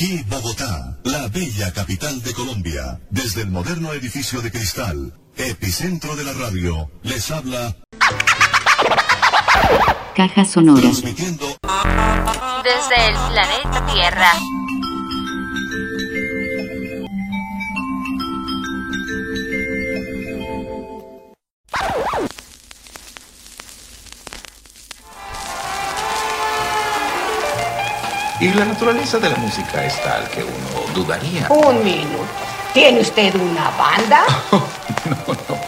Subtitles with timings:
[0.00, 2.98] Aquí Bogotá, la bella capital de Colombia.
[3.10, 7.76] Desde el moderno edificio de cristal, epicentro de la radio, les habla
[10.16, 10.80] Caja Sonora.
[10.80, 11.54] transmitiendo
[12.64, 14.32] Desde el planeta Tierra.
[28.40, 31.46] Y la naturaleza de la música es tal que uno dudaría.
[31.50, 32.24] Un minuto.
[32.72, 34.22] ¿Tiene usted una banda?
[35.02, 35.16] No,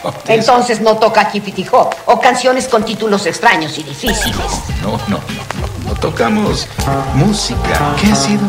[0.05, 4.37] no, Entonces no toca Hippity Hop o canciones con títulos extraños y difíciles.
[4.83, 6.69] no, no, no, no, no tocamos
[7.15, 8.45] música que ha sido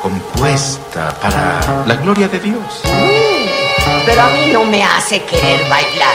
[0.00, 2.82] compuesta para la gloria de Dios.
[4.06, 6.14] Pero a mí no me hace querer bailar.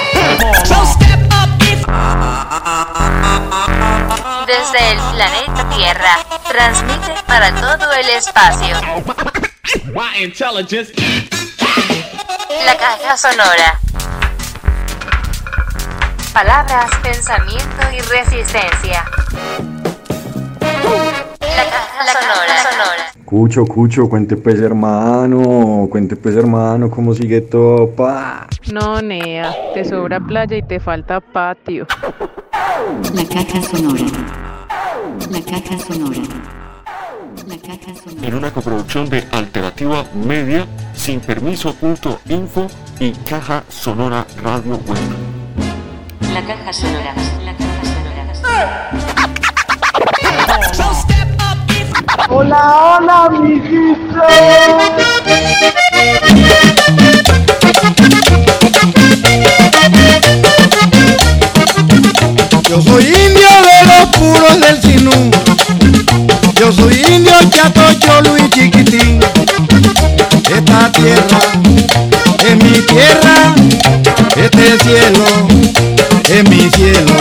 [4.45, 6.17] Desde el planeta Tierra.
[6.47, 8.75] Transmite para todo el espacio.
[12.65, 13.79] La caja sonora.
[16.33, 19.05] Palabras, pensamiento y resistencia.
[21.39, 22.71] La caja sonora.
[22.71, 23.13] sonora.
[23.25, 28.47] Cucho, Cucho, cuente pues hermano, cuente pues hermano, cómo sigue todo, pa.
[28.71, 31.87] No, Nea, te sobra playa y te falta patio.
[33.13, 34.05] La caja sonora.
[35.29, 36.21] La caja sonora.
[37.47, 38.27] La caja sonora.
[38.27, 42.67] en una coproducción de Alternativa Media, sin permiso.info
[42.99, 44.97] y Caja Sonora Radio Web.
[46.33, 47.13] La caja sonora.
[47.43, 48.03] La caja sonora.
[62.73, 65.11] Yo soy indio de los puros del Sinú.
[66.59, 69.19] Yo soy indio chato, cholo y chiquitín.
[70.51, 71.39] Esta tierra
[72.39, 73.53] es mi tierra.
[74.35, 75.23] Este cielo
[76.27, 77.13] es mi cielo.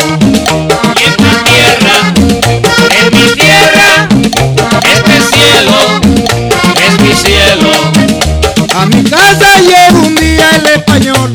[0.97, 1.97] Esta tierra
[2.99, 4.09] es mi tierra,
[4.91, 5.77] este cielo
[6.81, 7.73] es mi cielo.
[8.75, 11.31] A mi casa llegó un día el español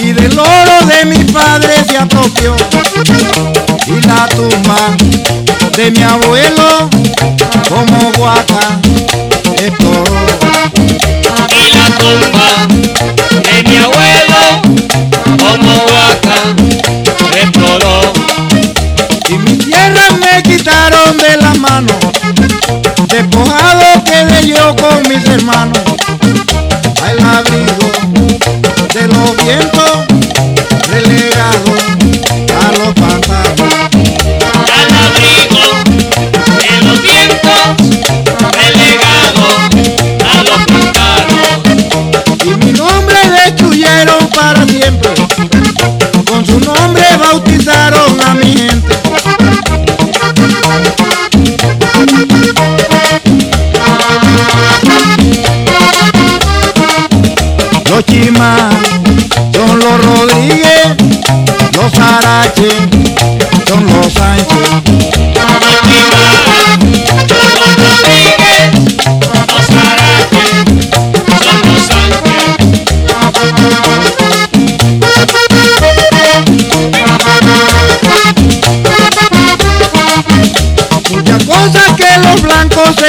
[0.00, 2.56] y del oro de mi padre se apropió.
[5.80, 6.90] De mi abuelo
[7.66, 8.78] como guaca
[9.56, 10.14] exploró.
[11.48, 12.66] Y la tumba
[13.44, 14.42] de mi abuelo,
[15.38, 16.38] como vaca,
[17.34, 18.12] exploró.
[19.28, 21.94] Y mi tierra me quitaron de la mano,
[23.08, 25.80] despojado quedé yo con mis hermanos,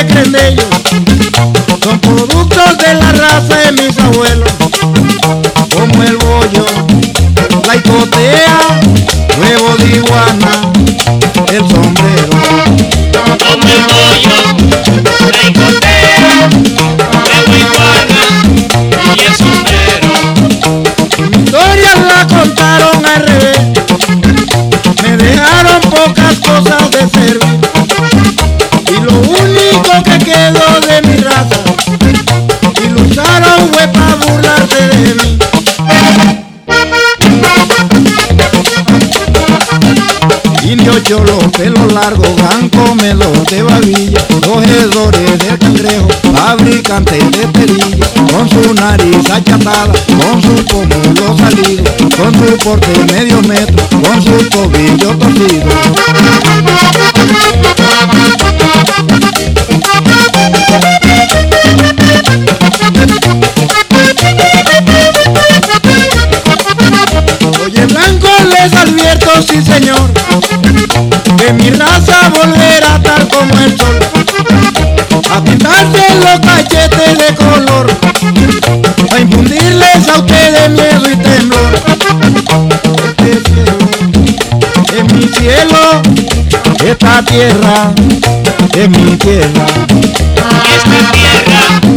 [0.08, 0.81] blancos se
[40.72, 48.50] Indio cholo, pelo largo, blanco melo de babilla, cogedores del cangrejo, fabricantes de perilla, con
[48.50, 51.84] su nariz achatada, con su pómulo salido,
[52.16, 55.66] con su porte medio metro, con su tobillo torcido.
[67.66, 70.21] Oye blanco les advierto, sí señor,
[71.54, 74.00] mi raza volverá tal como el sol,
[75.34, 77.92] a pintarse los cachetes de color,
[79.12, 81.74] a infundirles a ustedes miedo y temblor.
[83.18, 86.02] Este en mi cielo,
[86.86, 87.92] esta tierra,
[88.74, 89.66] en mi tierra.
[90.70, 91.91] Esta tierra.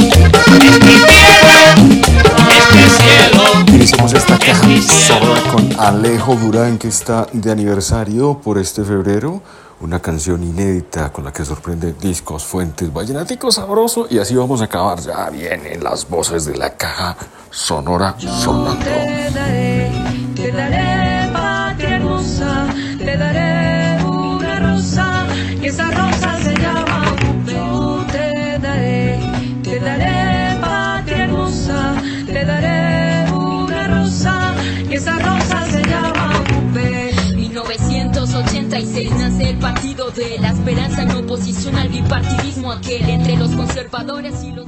[5.50, 9.40] Con Alejo Durán que está de aniversario por este febrero.
[9.80, 14.64] Una canción inédita con la que sorprende discos, fuentes, vallenaticos sabroso y así vamos a
[14.64, 15.00] acabar.
[15.00, 17.16] Ya vienen las voces de la caja
[17.50, 18.84] sonora sonando.
[18.84, 19.92] Te daré,
[20.34, 21.03] te daré
[38.94, 44.44] 1986 nace el partido de la esperanza en oposición al bipartidismo aquel entre los conservadores
[44.44, 44.66] y los...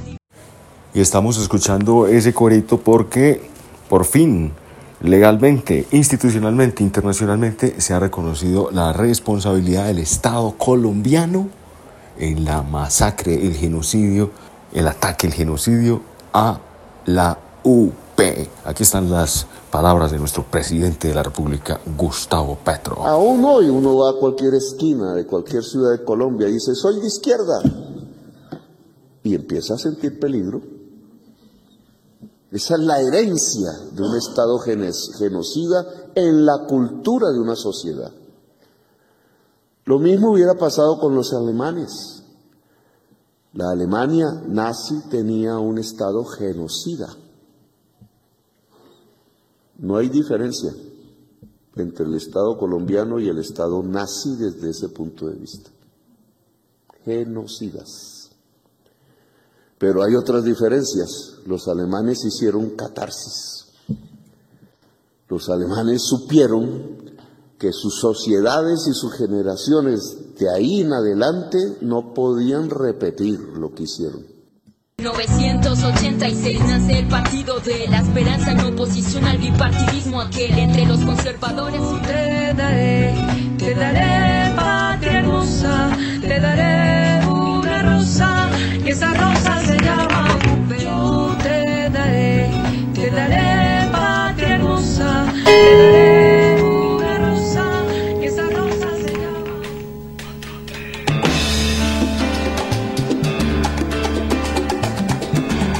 [0.92, 3.48] Y estamos escuchando ese corito porque
[3.88, 4.52] por fin,
[5.00, 11.48] legalmente, institucionalmente, internacionalmente, se ha reconocido la responsabilidad del Estado colombiano
[12.18, 14.32] en la masacre, el genocidio,
[14.72, 16.02] el ataque, el genocidio
[16.32, 16.58] a
[17.04, 17.92] la UP.
[18.64, 23.06] Aquí están las palabras de nuestro presidente de la República, Gustavo Petro.
[23.06, 27.00] Aún hoy uno va a cualquier esquina de cualquier ciudad de Colombia y dice, soy
[27.00, 27.60] de izquierda.
[29.22, 30.62] Y empieza a sentir peligro.
[32.50, 35.84] Esa es la herencia de un Estado genocida
[36.14, 38.12] en la cultura de una sociedad.
[39.84, 42.22] Lo mismo hubiera pasado con los alemanes.
[43.52, 47.08] La Alemania nazi tenía un Estado genocida.
[49.78, 50.72] No hay diferencia
[51.76, 55.70] entre el Estado colombiano y el Estado nazi desde ese punto de vista.
[57.04, 58.30] Genocidas.
[59.78, 61.34] Pero hay otras diferencias.
[61.44, 63.66] Los alemanes hicieron catarsis.
[65.28, 67.16] Los alemanes supieron
[67.58, 73.84] que sus sociedades y sus generaciones de ahí en adelante no podían repetir lo que
[73.84, 74.35] hicieron.
[74.98, 81.82] 1986 nace el partido de la esperanza en oposición al bipartidismo aquel entre los conservadores.
[82.06, 83.12] Te daré,
[83.58, 85.90] te daré patria hermosa,
[86.22, 88.48] te daré una rosa,
[88.86, 90.38] y esa rosa se llama.
[90.82, 92.50] Yo te daré,
[92.94, 96.15] te daré patria hermosa, te daré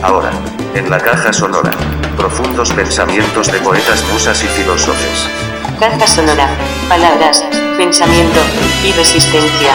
[0.07, 0.31] Ahora,
[0.77, 1.73] en la caja sonora,
[2.17, 5.29] profundos pensamientos de poetas, musas y filósofos.
[5.81, 6.49] Caja sonora.
[6.89, 7.45] Palabras,
[7.77, 8.39] pensamiento
[8.87, 9.73] y resistencia.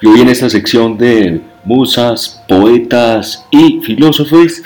[0.00, 4.62] Y hoy en esta sección de musas, poetas y filósofos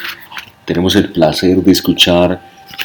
[0.66, 2.42] tenemos el placer de escuchar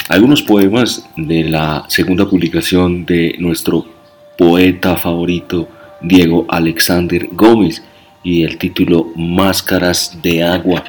[0.07, 3.94] algunos poemas de la segunda publicación de nuestro
[4.37, 5.67] poeta favorito
[6.01, 7.83] Diego Alexander Gómez
[8.23, 10.83] y el título Máscaras de Agua.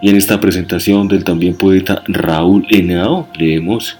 [0.00, 3.96] Y en esta presentación del también poeta Raúl Henao leemos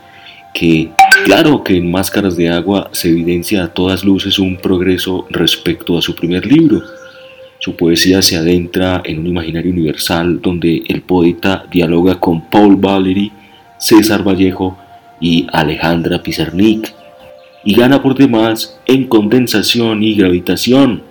[0.53, 0.91] que
[1.25, 6.03] claro que en Máscaras de Agua se evidencia a todas luces un progreso respecto a
[6.03, 6.83] su primer libro.
[7.61, 13.33] Su poesía se adentra en un imaginario universal donde el poeta dialoga con Paul Valéry,
[13.79, 14.77] César Vallejo
[15.21, 16.93] y Alejandra Pizarnik
[17.65, 21.03] y gana por demás en condensación y gravitación,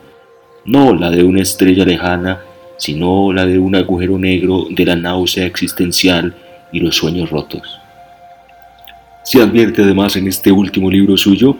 [0.65, 2.41] no la de una estrella lejana,
[2.77, 6.33] sino la de un agujero negro de la náusea existencial
[6.71, 7.79] y los sueños rotos.
[9.23, 11.57] Se advierte además en este último libro suyo,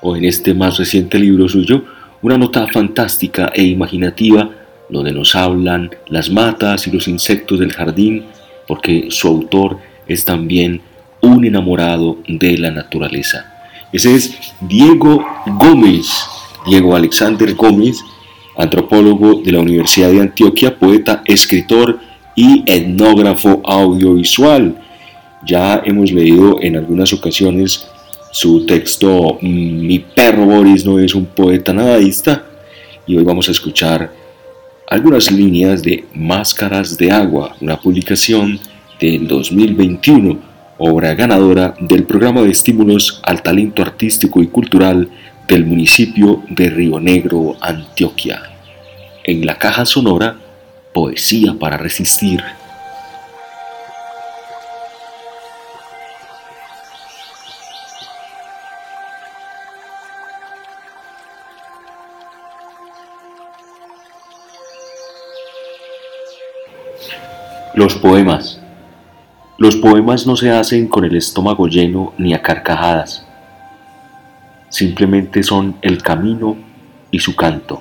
[0.00, 1.84] o en este más reciente libro suyo,
[2.22, 4.50] una nota fantástica e imaginativa
[4.88, 8.24] donde nos hablan las matas y los insectos del jardín,
[8.66, 10.80] porque su autor es también
[11.20, 13.51] un enamorado de la naturaleza.
[13.92, 16.08] Ese es Diego Gómez,
[16.66, 18.02] Diego Alexander Gómez,
[18.56, 22.00] antropólogo de la Universidad de Antioquia, poeta, escritor
[22.34, 24.80] y etnógrafo audiovisual.
[25.44, 27.86] Ya hemos leído en algunas ocasiones
[28.30, 32.46] su texto Mi perro Boris no es un poeta nadaísta
[33.06, 34.10] y hoy vamos a escuchar
[34.88, 38.58] algunas líneas de Máscaras de Agua, una publicación
[38.98, 40.51] del 2021
[40.84, 45.08] obra ganadora del programa de estímulos al talento artístico y cultural
[45.46, 48.42] del municipio de Río Negro, Antioquia.
[49.22, 50.36] En la caja sonora,
[50.92, 52.42] Poesía para Resistir.
[67.74, 68.61] Los poemas
[69.62, 73.24] Los poemas no se hacen con el estómago lleno ni a carcajadas.
[74.68, 76.56] Simplemente son el camino
[77.12, 77.80] y su canto.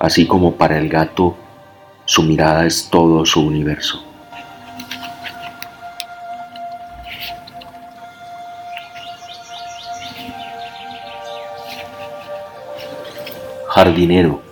[0.00, 1.36] Así como para el gato,
[2.06, 4.04] su mirada es todo su universo.
[13.68, 14.42] Jardinero.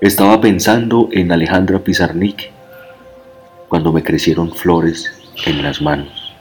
[0.00, 2.57] Estaba pensando en Alejandra Pizarnik
[3.68, 5.12] cuando me crecieron flores
[5.46, 6.34] en las manos.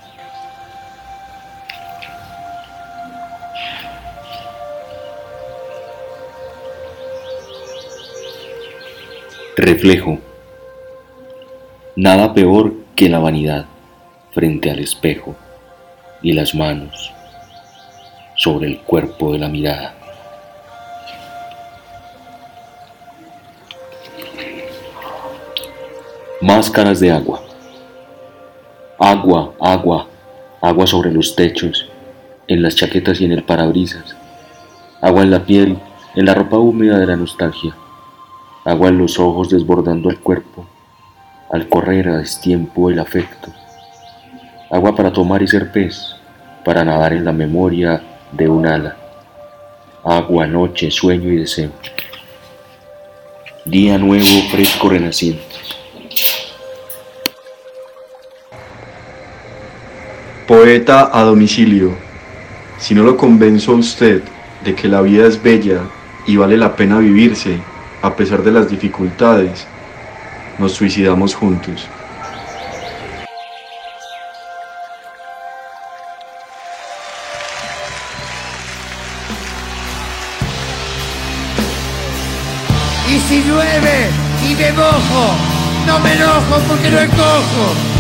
[9.57, 10.19] Reflejo.
[11.95, 13.65] Nada peor que la vanidad
[14.31, 15.35] frente al espejo
[16.21, 17.11] y las manos
[18.35, 19.96] sobre el cuerpo de la mirada.
[26.39, 27.41] Máscaras de agua.
[28.99, 30.07] Agua, agua,
[30.61, 31.89] agua sobre los techos,
[32.47, 34.15] en las chaquetas y en el parabrisas.
[35.01, 35.79] Agua en la piel,
[36.15, 37.75] en la ropa húmeda de la nostalgia.
[38.65, 40.67] Agua en los ojos desbordando el cuerpo,
[41.49, 43.51] al correr a destiempo el afecto.
[44.69, 46.17] Agua para tomar y ser pez,
[46.63, 47.99] para nadar en la memoria
[48.31, 48.95] de un ala.
[50.03, 51.71] Agua, noche, sueño y deseo.
[53.65, 55.76] Día nuevo, fresco, renaciente.
[60.47, 61.97] Poeta a domicilio.
[62.79, 64.23] Si no lo convenzo a usted
[64.63, 65.81] de que la vida es bella
[66.25, 67.59] y vale la pena vivirse
[68.01, 69.67] a pesar de las dificultades,
[70.57, 71.85] nos suicidamos juntos.
[83.09, 84.09] Y si llueve
[84.49, 85.35] y me mojo,
[85.85, 87.96] no me enojo porque no encojo.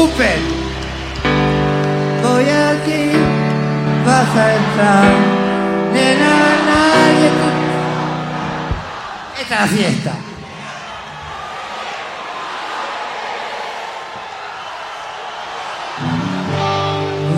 [0.00, 0.40] Escupen.
[2.22, 3.10] Voy aquí,
[4.06, 5.12] vas a entrar.
[5.92, 6.34] Nena,
[6.68, 7.30] nadie
[9.40, 10.12] Esta es la fiesta.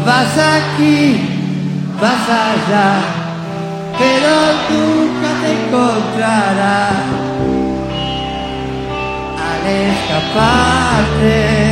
[0.04, 1.00] Vas aquí,
[2.00, 2.88] vas allá,
[3.98, 4.32] pero
[4.70, 7.02] nunca te encontrarás
[9.38, 11.71] al escaparte.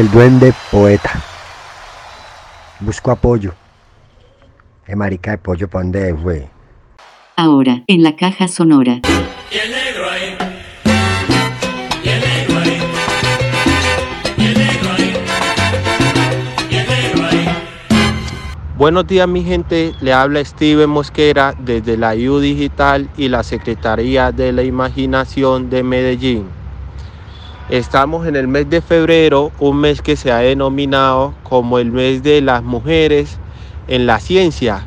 [0.00, 1.22] El duende poeta.
[2.80, 3.52] Busco apoyo.
[4.86, 6.48] Eh, marica de pollo, ¿pa' dónde fue?
[7.36, 9.02] Ahora, en la caja sonora.
[9.52, 10.38] Y el negro ahí.
[12.02, 12.80] Y el negro ahí.
[14.38, 15.12] Y el negro ahí.
[16.70, 17.48] Y el negro ahí.
[18.78, 24.32] Buenos días mi gente, le habla Steven Mosquera desde la IU Digital y la Secretaría
[24.32, 26.59] de la Imaginación de Medellín.
[27.70, 32.20] Estamos en el mes de febrero, un mes que se ha denominado como el mes
[32.24, 33.38] de las mujeres
[33.86, 34.84] en la ciencia.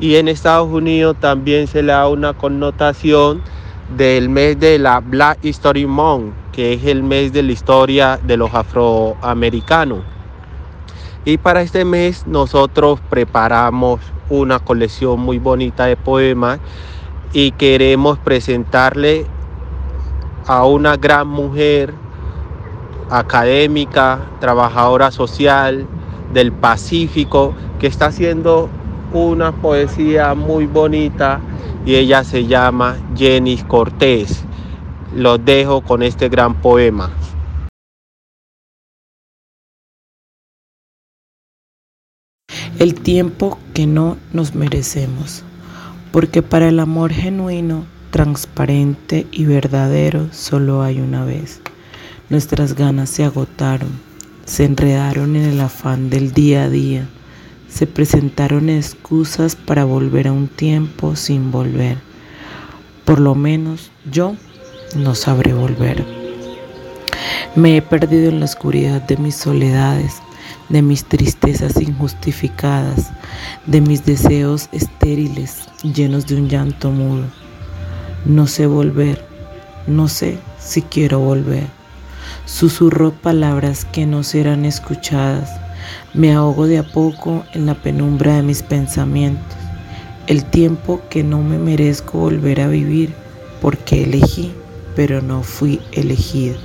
[0.00, 3.42] Y en Estados Unidos también se le da una connotación
[3.98, 8.38] del mes de la Black History Month, que es el mes de la historia de
[8.38, 10.00] los afroamericanos.
[11.26, 16.60] Y para este mes nosotros preparamos una colección muy bonita de poemas
[17.34, 19.26] y queremos presentarle
[20.46, 21.92] a una gran mujer
[23.18, 25.86] académica, trabajadora social
[26.32, 28.68] del Pacífico, que está haciendo
[29.12, 31.40] una poesía muy bonita
[31.84, 34.44] y ella se llama Jenny Cortés.
[35.14, 37.10] Los dejo con este gran poema.
[42.82, 45.44] el tiempo que no nos merecemos,
[46.10, 51.60] porque para el amor genuino, transparente y verdadero solo hay una vez.
[52.30, 53.90] Nuestras ganas se agotaron,
[54.44, 57.08] se enredaron en el afán del día a día,
[57.68, 61.98] se presentaron excusas para volver a un tiempo sin volver.
[63.04, 64.36] Por lo menos yo
[64.96, 66.04] no sabré volver.
[67.54, 70.22] Me he perdido en la oscuridad de mis soledades,
[70.68, 73.10] de mis tristezas injustificadas,
[73.66, 77.24] de mis deseos estériles llenos de un llanto mudo.
[78.24, 79.24] No sé volver,
[79.86, 81.81] no sé si quiero volver.
[82.44, 85.48] Susurro palabras que no serán escuchadas.
[86.12, 89.56] Me ahogo de a poco en la penumbra de mis pensamientos.
[90.26, 93.14] El tiempo que no me merezco volver a vivir
[93.60, 94.52] porque elegí,
[94.96, 96.56] pero no fui elegida.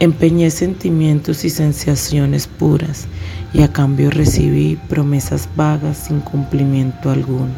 [0.00, 3.06] Empeñé sentimientos y sensaciones puras
[3.54, 7.54] y a cambio recibí promesas vagas sin cumplimiento alguno.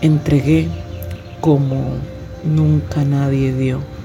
[0.00, 0.68] Entregué
[1.40, 1.94] como
[2.44, 3.95] nunca nadie dio.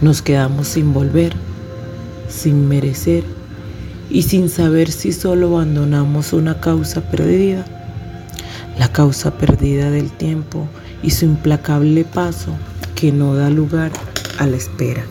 [0.00, 1.32] Nos quedamos sin volver,
[2.28, 3.24] sin merecer
[4.10, 7.64] y sin saber si solo abandonamos una causa perdida,
[8.78, 10.68] la causa perdida del tiempo
[11.02, 12.50] y su implacable paso
[12.94, 13.92] que no da lugar
[14.38, 15.04] a la espera.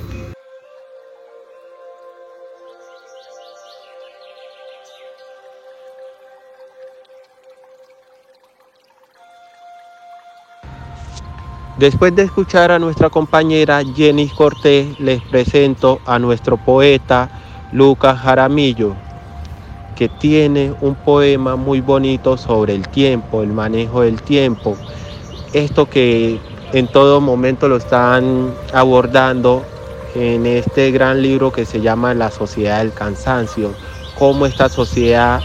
[11.78, 17.30] Después de escuchar a nuestra compañera Jenny Cortés, les presento a nuestro poeta
[17.72, 18.94] Lucas Jaramillo,
[19.96, 24.78] que tiene un poema muy bonito sobre el tiempo, el manejo del tiempo.
[25.52, 26.40] Esto que
[26.74, 29.64] en todo momento lo están abordando
[30.14, 33.74] en este gran libro que se llama La sociedad del cansancio,
[34.20, 35.42] cómo esta sociedad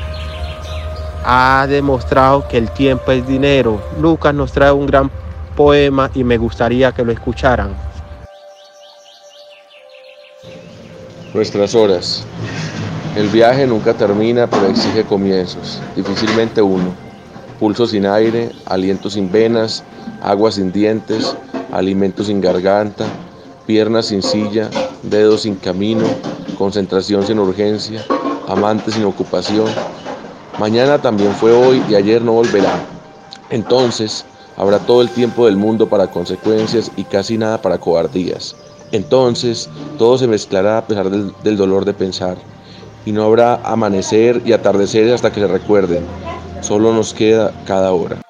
[1.25, 3.81] ha demostrado que el tiempo es dinero.
[3.99, 5.11] Lucas nos trae un gran
[5.59, 7.75] poema y me gustaría que lo escucharan.
[11.35, 12.25] Nuestras horas.
[13.17, 16.95] El viaje nunca termina, pero exige comienzos, difícilmente uno.
[17.59, 19.83] Pulso sin aire, aliento sin venas,
[20.23, 21.37] agua sin dientes,
[21.73, 23.05] alimento sin garganta,
[23.67, 24.71] piernas sin silla,
[25.03, 26.05] dedos sin camino,
[26.57, 28.05] concentración sin urgencia,
[28.47, 29.67] amante sin ocupación.
[30.61, 32.79] Mañana también fue hoy y ayer no volverá.
[33.51, 34.25] Entonces,
[34.59, 38.57] Habrá todo el tiempo del mundo para consecuencias y casi nada para cobardías.
[38.91, 42.37] Entonces todo se mezclará a pesar del, dolor de pensar.
[43.07, 46.05] y no habrá amanecer y atardecer hasta que se recuerden.
[46.61, 48.21] Solo nos queda cada hora.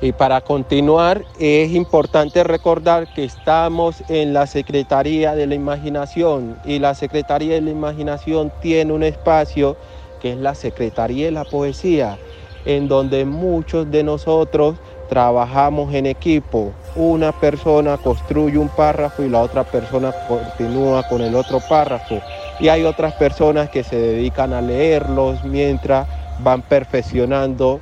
[0.00, 6.78] Y para continuar, es importante recordar que estamos en la Secretaría de la Imaginación y
[6.78, 9.74] la Secretaría de la Imaginación tiene un espacio
[10.20, 12.18] que es la Secretaría de la Poesía,
[12.66, 14.76] en donde muchos de nosotros
[15.08, 16.72] trabajamos en equipo.
[16.94, 22.20] Una persona construye un párrafo y la otra persona continúa con el otro párrafo.
[22.60, 26.06] Y hay otras personas que se dedican a leerlos mientras
[26.40, 27.80] van perfeccionando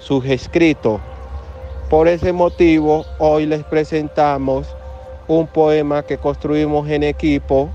[0.00, 1.00] sus escritos.
[1.90, 4.66] Por ese motivo, hoy les presentamos
[5.28, 7.68] un poema que construimos en equipo,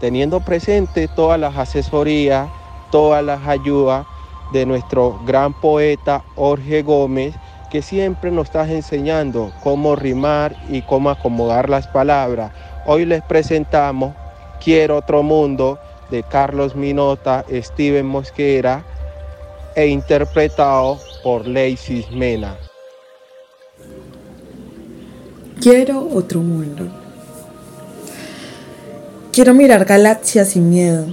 [0.00, 2.50] teniendo presente todas las asesorías,
[2.90, 4.06] todas las ayudas
[4.52, 7.34] de nuestro gran poeta Jorge Gómez,
[7.70, 12.52] que siempre nos está enseñando cómo rimar y cómo acomodar las palabras.
[12.86, 14.14] Hoy les presentamos
[14.64, 18.84] Quiero otro mundo de Carlos Minota, Steven Mosquera
[19.74, 22.56] e interpretado por Lacey Mena.
[25.60, 26.88] Quiero otro mundo.
[29.30, 31.06] Quiero mirar galaxias sin miedo,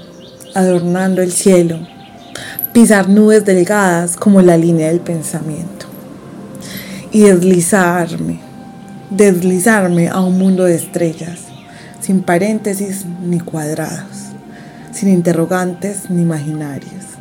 [0.56, 1.80] adornando el cielo,
[2.74, 5.86] pisar nubes delgadas como la línea del pensamiento
[7.12, 8.40] y deslizarme,
[9.10, 11.42] deslizarme a un mundo de estrellas,
[12.02, 14.30] sin paréntesis ni cuadrados,
[14.92, 17.19] sin interrogantes ni imaginarios.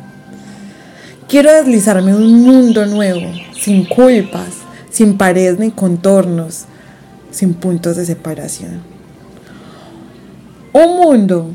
[1.29, 4.47] Quiero deslizarme un mundo nuevo, sin culpas,
[4.89, 6.65] sin paredes ni contornos,
[7.29, 8.81] sin puntos de separación.
[10.73, 11.51] Un mundo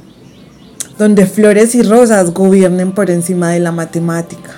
[0.96, 4.52] donde flores y rosas gobiernen por encima de la matemática.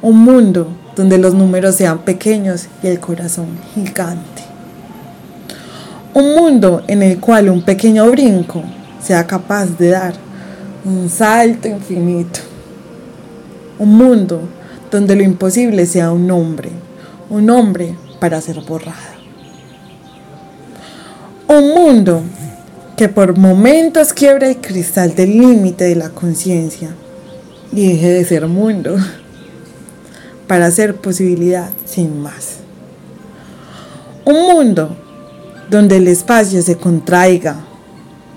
[0.00, 4.42] Un mundo donde los números sean pequeños y el corazón gigante.
[6.14, 8.62] Un mundo en el cual un pequeño brinco
[8.98, 10.14] sea capaz de dar
[10.86, 12.55] un salto infinito.
[13.78, 14.40] Un mundo
[14.90, 16.70] donde lo imposible sea un nombre,
[17.28, 19.16] un nombre para ser borrado.
[21.48, 22.22] Un mundo
[22.96, 26.88] que por momentos quiebra el cristal del límite de la conciencia
[27.72, 28.96] y deje de ser mundo
[30.46, 32.58] para ser posibilidad sin más.
[34.24, 34.96] Un mundo
[35.68, 37.56] donde el espacio se contraiga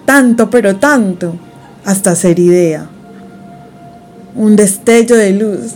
[0.06, 1.36] tanto pero tanto
[1.86, 2.90] hasta ser idea.
[4.36, 5.74] Un destello de luz,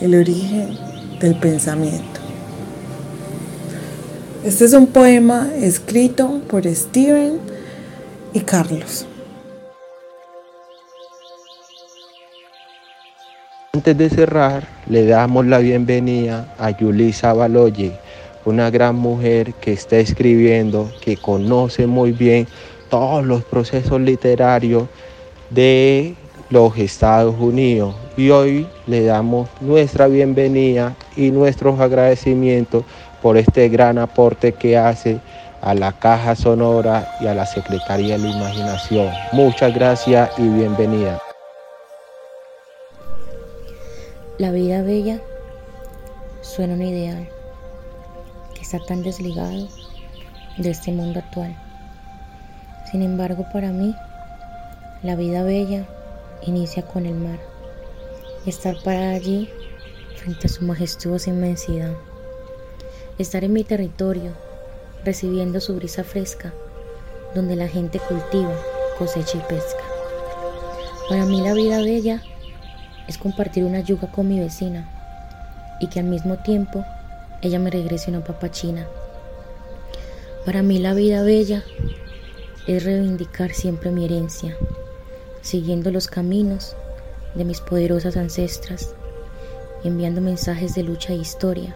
[0.00, 0.76] el origen
[1.20, 2.20] del pensamiento.
[4.42, 7.38] Este es un poema escrito por Steven
[8.32, 9.06] y Carlos.
[13.74, 17.92] Antes de cerrar, le damos la bienvenida a Yulisa Baloye,
[18.46, 22.48] una gran mujer que está escribiendo, que conoce muy bien
[22.88, 24.88] todos los procesos literarios
[25.50, 26.16] de
[26.50, 27.94] los Estados Unidos.
[28.16, 32.84] Y hoy le damos nuestra bienvenida y nuestros agradecimientos
[33.22, 35.20] por este gran aporte que hace
[35.62, 39.10] a la Caja Sonora y a la Secretaría de la Imaginación.
[39.32, 41.20] Muchas gracias y bienvenida.
[44.38, 45.20] La vida bella
[46.40, 47.28] suena un ideal
[48.54, 49.68] que está tan desligado
[50.56, 51.54] de este mundo actual.
[52.90, 53.94] Sin embargo, para mí,
[55.02, 55.84] la vida bella
[56.46, 57.38] inicia con el mar.
[58.46, 59.48] Estar parada allí
[60.16, 61.94] frente a su majestuosa inmensidad.
[63.18, 64.32] Estar en mi territorio,
[65.04, 66.52] recibiendo su brisa fresca,
[67.34, 68.54] donde la gente cultiva,
[68.98, 69.84] cosecha y pesca.
[71.08, 72.22] Para mí la vida bella
[73.08, 74.88] es compartir una yuga con mi vecina
[75.80, 76.84] y que al mismo tiempo
[77.42, 78.86] ella me regrese una papa china.
[80.44, 81.64] Para mí la vida bella
[82.66, 84.56] es reivindicar siempre mi herencia,
[85.42, 86.76] siguiendo los caminos
[87.34, 88.94] de mis poderosas ancestras,
[89.84, 91.74] enviando mensajes de lucha e historia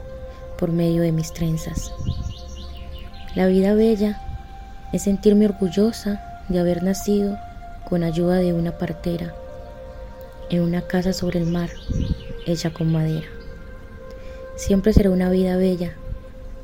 [0.59, 1.92] por medio de mis trenzas.
[3.35, 4.20] La vida bella
[4.92, 7.38] es sentirme orgullosa de haber nacido
[7.88, 9.35] con ayuda de una partera
[10.50, 11.70] en una casa sobre el mar
[12.46, 13.27] hecha con madera.
[14.57, 15.94] Siempre será una vida bella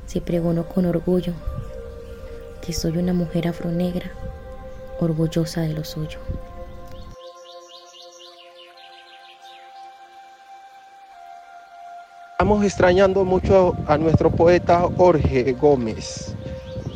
[0.06, 1.32] si pregono con orgullo
[2.62, 4.10] que soy una mujer afronegra
[5.00, 6.18] orgullosa de lo suyo.
[12.40, 16.34] Estamos extrañando mucho a nuestro poeta Jorge Gómez,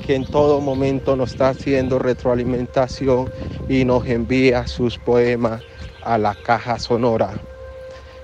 [0.07, 3.31] que en todo momento nos está haciendo retroalimentación
[3.69, 5.61] y nos envía sus poemas
[6.03, 7.35] a la caja sonora.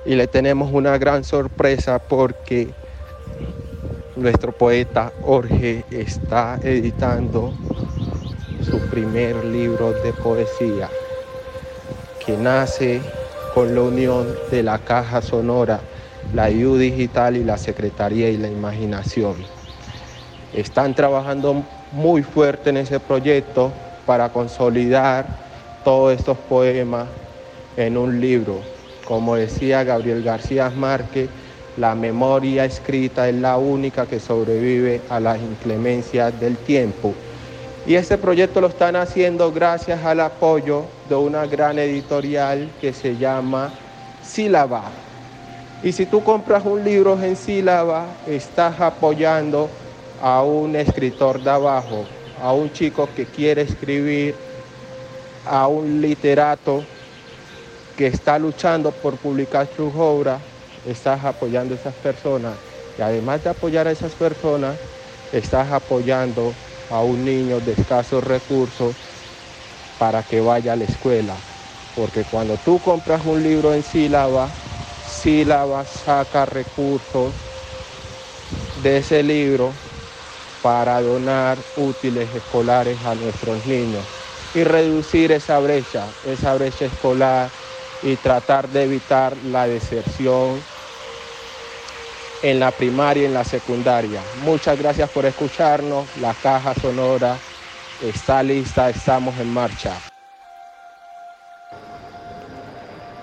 [0.06, 2.72] Y le tenemos una gran sorpresa porque
[4.16, 7.52] nuestro poeta Jorge está editando
[8.62, 10.88] su primer libro de poesía
[12.24, 13.02] que nace
[13.54, 15.80] con la unión de la Caja Sonora,
[16.32, 19.36] la IU Digital y la Secretaría y la Imaginación.
[20.54, 23.72] Están trabajando muy fuerte en ese proyecto
[24.06, 25.26] para consolidar
[25.84, 27.06] todos estos poemas
[27.76, 28.60] en un libro.
[29.04, 31.28] Como decía Gabriel García Márquez,
[31.76, 37.14] la memoria escrita es la única que sobrevive a las inclemencias del tiempo.
[37.86, 43.16] Y este proyecto lo están haciendo gracias al apoyo de una gran editorial que se
[43.16, 43.72] llama
[44.22, 44.84] Sílaba.
[45.82, 49.70] Y si tú compras un libro en Sílaba, estás apoyando
[50.22, 52.04] a un escritor de abajo,
[52.42, 54.34] a un chico que quiere escribir,
[55.46, 56.82] a un literato
[57.96, 60.38] que está luchando por publicar su obra,
[60.86, 62.54] estás apoyando a esas personas.
[62.98, 64.76] Y además de apoyar a esas personas,
[65.32, 66.52] estás apoyando
[66.90, 68.94] a un niño de escasos recursos
[69.98, 71.36] para que vaya a la escuela.
[71.94, 74.50] Porque cuando tú compras un libro en sílaba,
[75.22, 77.32] sílaba saca recursos
[78.82, 79.72] de ese libro
[80.62, 84.04] para donar útiles escolares a nuestros niños
[84.54, 87.50] y reducir esa brecha, esa brecha escolar
[88.02, 90.62] y tratar de evitar la deserción
[92.42, 94.22] en la primaria y en la secundaria.
[94.42, 96.06] Muchas gracias por escucharnos.
[96.20, 97.38] La caja sonora
[98.02, 100.09] está lista, estamos en marcha.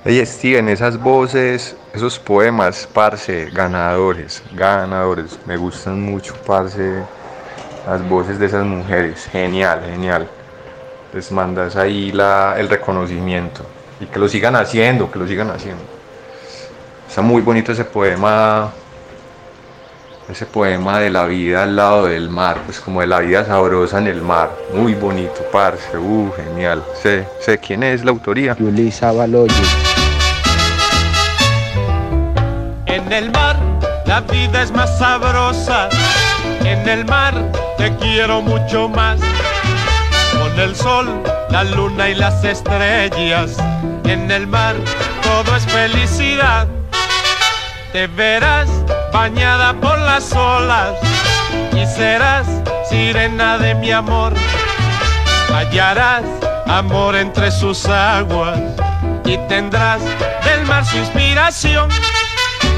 [0.08, 5.38] Oye, Steven, esas voces, esos poemas, parce, ganadores, ganadores.
[5.46, 7.04] Me gustan mucho, parce,
[7.86, 9.28] las voces de esas mujeres.
[9.30, 10.30] Genial, genial.
[11.12, 12.13] Les mandas ahí
[12.58, 13.65] el reconocimiento.
[14.00, 15.84] Y que lo sigan haciendo, que lo sigan haciendo.
[17.10, 18.72] Está muy bonito ese poema
[20.30, 23.98] ese poema de la vida al lado del mar, pues como de la vida sabrosa
[24.00, 26.84] en el mar, muy bonito, parce, uh, genial.
[27.02, 28.56] Sé, sé quién es la autoría.
[28.58, 29.87] Yulisa Baloyi.
[33.08, 33.56] En el mar
[34.06, 35.88] la vida es más sabrosa,
[36.60, 37.34] en el mar
[37.78, 39.17] te quiero mucho más.
[40.38, 43.56] Con el sol, la luna y las estrellas,
[44.04, 44.76] en el mar
[45.24, 46.67] todo es felicidad.
[47.93, 48.67] Te verás
[49.13, 50.91] bañada por las olas
[51.72, 52.46] y serás
[52.89, 54.34] sirena de mi amor.
[55.48, 56.26] Hallarás
[56.65, 58.60] amor entre sus aguas
[59.24, 60.02] y tendrás
[60.43, 61.89] del mar su inspiración.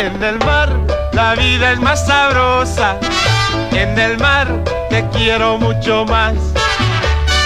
[0.00, 0.70] En el mar
[1.12, 2.96] la vida es más sabrosa.
[3.72, 4.48] En el mar
[4.88, 6.34] te quiero mucho más.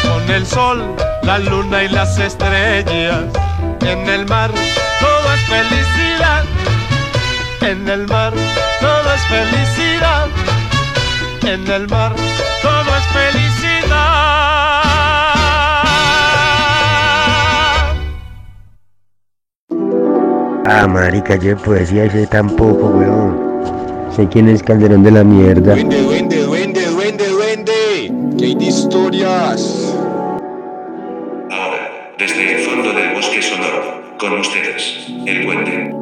[0.02, 3.24] Con el sol, la luna y las estrellas.
[3.80, 4.52] En el mar
[5.00, 6.44] todo es felicidad.
[7.60, 8.32] En el mar
[8.80, 10.28] todo es felicidad.
[11.42, 12.14] En el mar
[12.62, 14.93] todo es felicidad.
[20.66, 24.10] Ah, marica, yo de poesía sé tampoco, weón.
[24.16, 25.74] Sé quién es Calderón de la mierda.
[25.74, 28.34] Duende, duende, duende, duende, duende.
[28.38, 29.92] Que hay de historias.
[31.50, 35.94] Ahora, desde el fondo del bosque sonoro, con ustedes, el puente.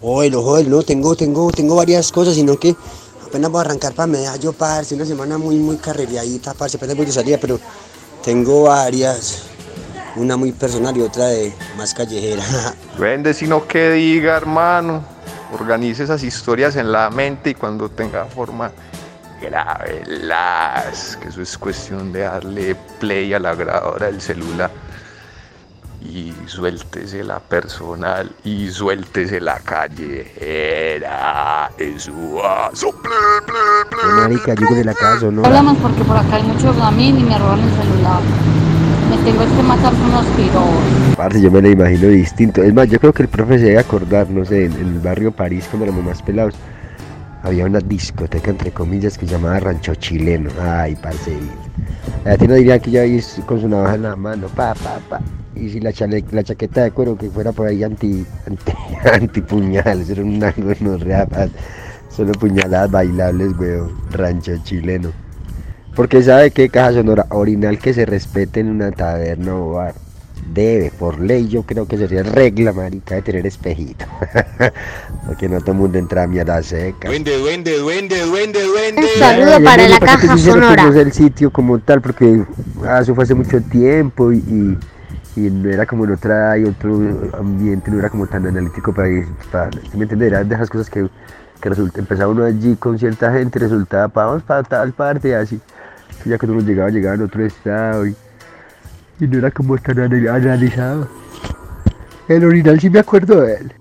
[0.00, 2.74] Oye, joder, no, tengo, tengo, tengo varias cosas, sino que
[3.26, 7.04] apenas voy a arrancar para Medallo, parce, una semana muy, muy carrereadita, parce, apenas voy
[7.04, 7.60] de salida, pero
[8.24, 9.44] tengo varias,
[10.16, 12.42] una muy personal y otra de más callejera.
[12.98, 15.04] Vende sino que diga, hermano.
[15.52, 18.72] Organice esas historias en la mente y cuando tenga forma,
[19.40, 21.16] grábelas.
[21.20, 24.70] Que eso es cuestión de darle play a la grabadora del celular.
[26.04, 30.10] Y suéltese la personal y suéltese la callejera.
[31.78, 32.12] Eso
[34.16, 35.44] Marica, llego de la casa, ¿no?
[35.44, 38.20] Hablamos porque por acá hay muchos gamín y me roban el celular.
[39.10, 40.64] Me tengo que matar unos tiros.
[41.16, 42.62] Parce, yo me lo imagino distinto.
[42.62, 45.00] Es más, yo creo que el profe se debe acordar, no sé, en, en el
[45.00, 46.54] barrio París, cuando éramos más pelados,
[47.42, 50.50] había una discoteca, entre comillas, que se llamaba Rancho Chileno.
[50.60, 51.36] Ay, parce.
[52.24, 54.98] La tienda diría que ya ahí es con su navaja en la mano, pa, pa,
[55.08, 55.20] pa.
[55.56, 58.72] Y si la, chale- la chaqueta de cuero que fuera por ahí anti, anti,
[59.12, 61.52] antipuñales, era una gonorrea, parce.
[62.10, 63.92] Solo puñaladas bailables, weón.
[64.10, 65.10] Rancho Chileno.
[65.96, 69.94] Porque sabe que caja sonora orinal que se respete en una taberna o bar.
[70.52, 74.04] Debe, por ley, yo creo que sería regla, marica, de tener espejito.
[75.26, 77.08] Porque no todo el mundo entra a mierda seca.
[77.08, 79.02] Duende, duende, duende, duende, duende.
[79.22, 79.64] Ay, no,
[80.00, 82.44] ¿para te sincero que no sé el sitio como tal, porque
[82.86, 84.78] ah, eso fue hace mucho tiempo y, y-
[85.36, 86.94] y no era como en otra, hay otro
[87.38, 91.08] ambiente, no era como tan analítico para ir, para, ¿sí me de esas cosas que,
[91.60, 95.32] que resulta, empezaba uno allí con cierta gente, resultaba, "Pa, vamos para tal parte, y
[95.32, 95.60] así.
[96.24, 98.16] Y ya cuando uno llegaba, llegaba en otro estado y,
[99.20, 101.08] y no era como tan anal- analizado.
[102.28, 103.72] El orinal sí me acuerdo de él.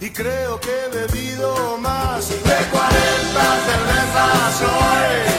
[0.00, 2.28] Y creo que he bebido más.
[2.28, 2.80] De 40
[3.66, 5.31] cervezas hoy.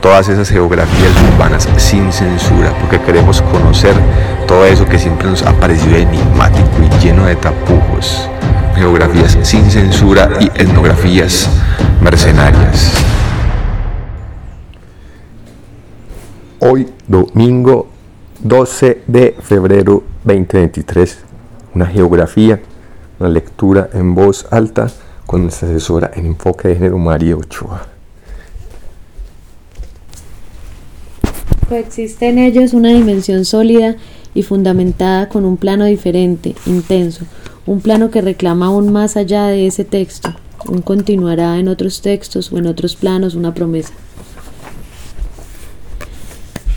[0.00, 3.94] Todas esas geografías urbanas sin censura, porque queremos conocer
[4.46, 8.28] todo eso que siempre nos ha parecido enigmático y lleno de tapujos.
[8.74, 11.50] Geografías sin censura y etnografías
[12.00, 12.94] mercenarias.
[16.60, 17.88] Hoy, domingo
[18.40, 21.18] 12 de febrero 2023,
[21.74, 22.60] una geografía,
[23.18, 24.88] una lectura en voz alta
[25.26, 27.99] con nuestra asesora en enfoque de género María Ochoa.
[31.70, 33.94] Coexiste en ellos una dimensión sólida
[34.34, 37.26] y fundamentada con un plano diferente, intenso,
[37.64, 40.34] un plano que reclama aún más allá de ese texto,
[40.68, 43.92] un continuará en otros textos o en otros planos una promesa.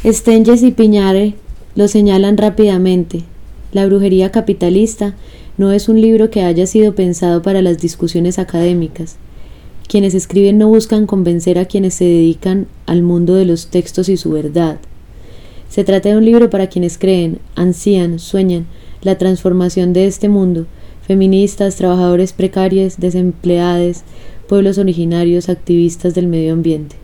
[0.05, 1.33] Stenges y Piñare
[1.73, 3.23] lo señalan rápidamente.
[3.71, 5.15] La brujería capitalista
[5.57, 9.15] no es un libro que haya sido pensado para las discusiones académicas.
[9.93, 14.17] Quienes escriben no buscan convencer a quienes se dedican al mundo de los textos y
[14.17, 14.79] su verdad.
[15.69, 18.65] Se trata de un libro para quienes creen, ansían, sueñan
[19.03, 20.65] la transformación de este mundo,
[21.05, 24.01] feministas, trabajadores precarios, desempleados,
[24.47, 26.95] pueblos originarios, activistas del medio ambiente.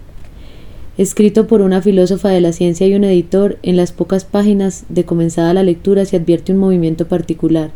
[0.97, 5.05] Escrito por una filósofa de la ciencia y un editor, en las pocas páginas de
[5.05, 7.69] comenzada la lectura se advierte un movimiento particular.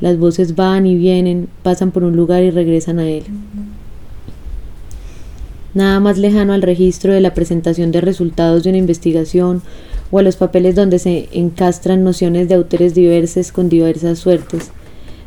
[0.00, 3.22] Las voces van y vienen, pasan por un lugar y regresan a él.
[5.74, 9.60] Nada más lejano al registro de la presentación de resultados de una investigación
[10.12, 14.70] o a los papeles donde se encastran nociones de autores diversos con diversas suertes.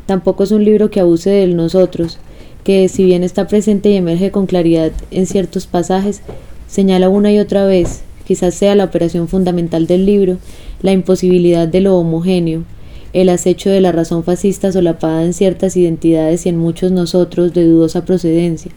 [0.06, 2.18] Tampoco es un libro que abuse del nosotros,
[2.64, 6.22] que si bien está presente y emerge con claridad en ciertos pasajes,
[6.66, 10.38] señala una y otra vez, quizás sea la operación fundamental del libro,
[10.80, 12.64] la imposibilidad de lo homogéneo,
[13.12, 17.64] el acecho de la razón fascista solapada en ciertas identidades y en muchos nosotros de
[17.64, 18.72] dudosa procedencia.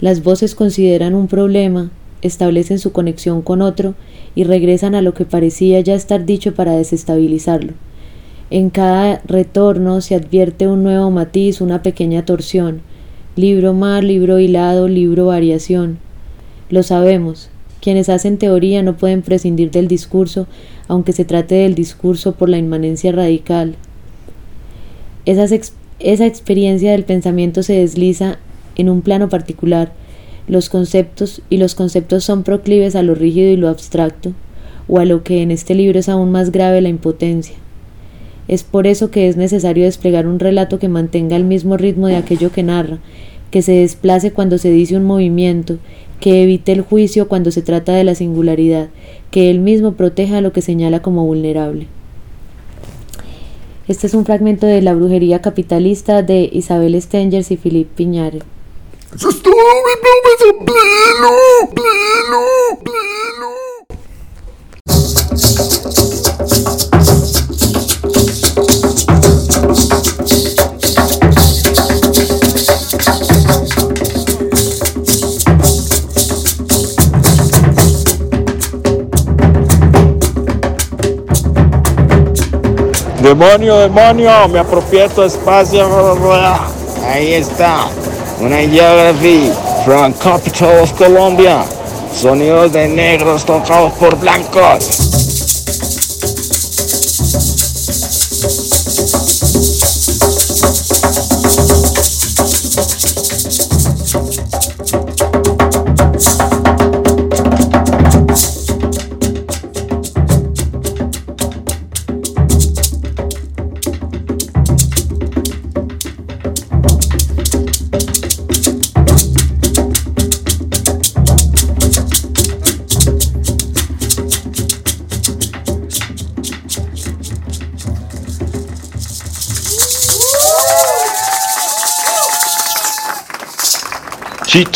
[0.00, 1.90] Las voces consideran un problema,
[2.22, 3.94] establecen su conexión con otro
[4.34, 7.74] y regresan a lo que parecía ya estar dicho para desestabilizarlo.
[8.50, 12.80] En cada retorno se advierte un nuevo matiz, una pequeña torsión.
[13.36, 15.98] Libro mar, libro hilado, libro variación.
[16.68, 17.50] Lo sabemos.
[17.80, 20.46] Quienes hacen teoría no pueden prescindir del discurso,
[20.88, 23.76] aunque se trate del discurso por la inmanencia radical.
[25.24, 28.38] Esa experiencia del pensamiento se desliza
[28.80, 29.92] en un plano particular,
[30.48, 34.32] los conceptos y los conceptos son proclives a lo rígido y lo abstracto,
[34.88, 37.54] o a lo que en este libro es aún más grave la impotencia.
[38.48, 42.16] Es por eso que es necesario desplegar un relato que mantenga el mismo ritmo de
[42.16, 42.98] aquello que narra,
[43.52, 45.78] que se desplace cuando se dice un movimiento,
[46.18, 48.88] que evite el juicio cuando se trata de la singularidad,
[49.30, 51.86] que él mismo proteja lo que señala como vulnerable.
[53.88, 58.40] Este es un fragmento de La brujería capitalista de Isabel Stengers y Philippe Piñare.
[59.14, 61.30] Eso es todo, mi pluma pleno,
[61.74, 62.30] pleno.
[83.20, 85.84] Demonio, demonio, me apropié tu espacio.
[87.04, 87.88] Ahí está.
[88.40, 89.52] Una geography
[89.84, 91.62] from capital of Colombia.
[92.10, 94.99] Sonidos de negros tocados por blancos.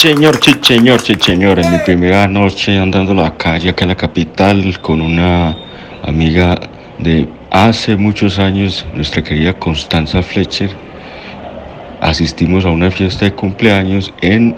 [0.05, 1.59] Señor, sí, señor, sí, señor.
[1.59, 5.57] En mi primera noche andando la calle acá en la capital con una
[6.03, 6.61] amiga
[6.99, 10.69] de hace muchos años, nuestra querida Constanza Fletcher,
[12.03, 14.55] asistimos a una fiesta de cumpleaños en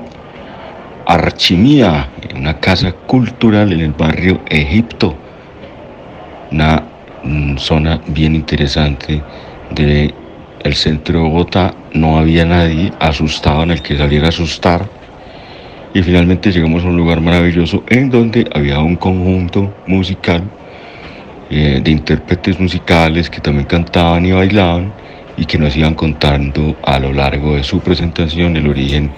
[1.06, 5.14] Archimía, en una casa cultural en el barrio Egipto,
[6.50, 6.82] una
[7.22, 9.22] mm, zona bien interesante
[9.76, 11.72] el centro de Bogotá.
[11.92, 15.05] No había nadie asustado en el que saliera a asustar.
[15.96, 20.42] Y finalmente llegamos a un lugar maravilloso en donde había un conjunto musical
[21.48, 24.92] eh, de intérpretes musicales que también cantaban y bailaban
[25.38, 29.10] y que nos iban contando a lo largo de su presentación el origen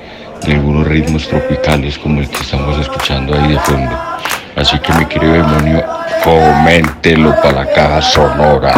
[0.47, 3.99] de algunos ritmos tropicales como el que estamos escuchando ahí de fondo.
[4.55, 5.83] Así que mi querido demonio,
[6.23, 8.73] coméntelo para la caja sonora.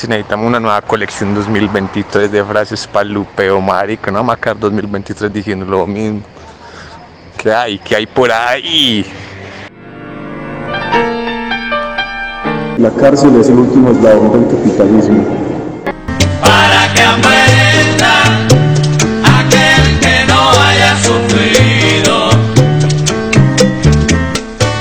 [0.00, 4.10] Parce, necesitamos una nueva colección 2023 de frases para el lupeo, marica.
[4.10, 6.22] No macar 2023 diciendo lo mismo.
[7.36, 7.78] ¿Qué hay?
[7.78, 9.04] ¿Qué hay por ahí?
[12.78, 15.24] La cárcel es el último eslabón del capitalismo.
[16.40, 18.22] Para que aprenda
[19.38, 22.30] aquel que no haya sufrido.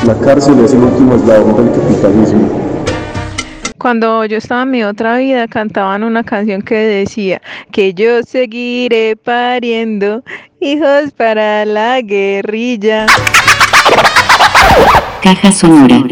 [0.05, 2.68] La cárcel es el último eslabón del capitalismo.
[3.79, 9.15] Cuando yo estaba en mi otra vida cantaban una canción que decía que yo seguiré
[9.15, 10.21] pariendo
[10.59, 13.05] hijos para la guerrilla.
[15.23, 16.03] Caja sonora.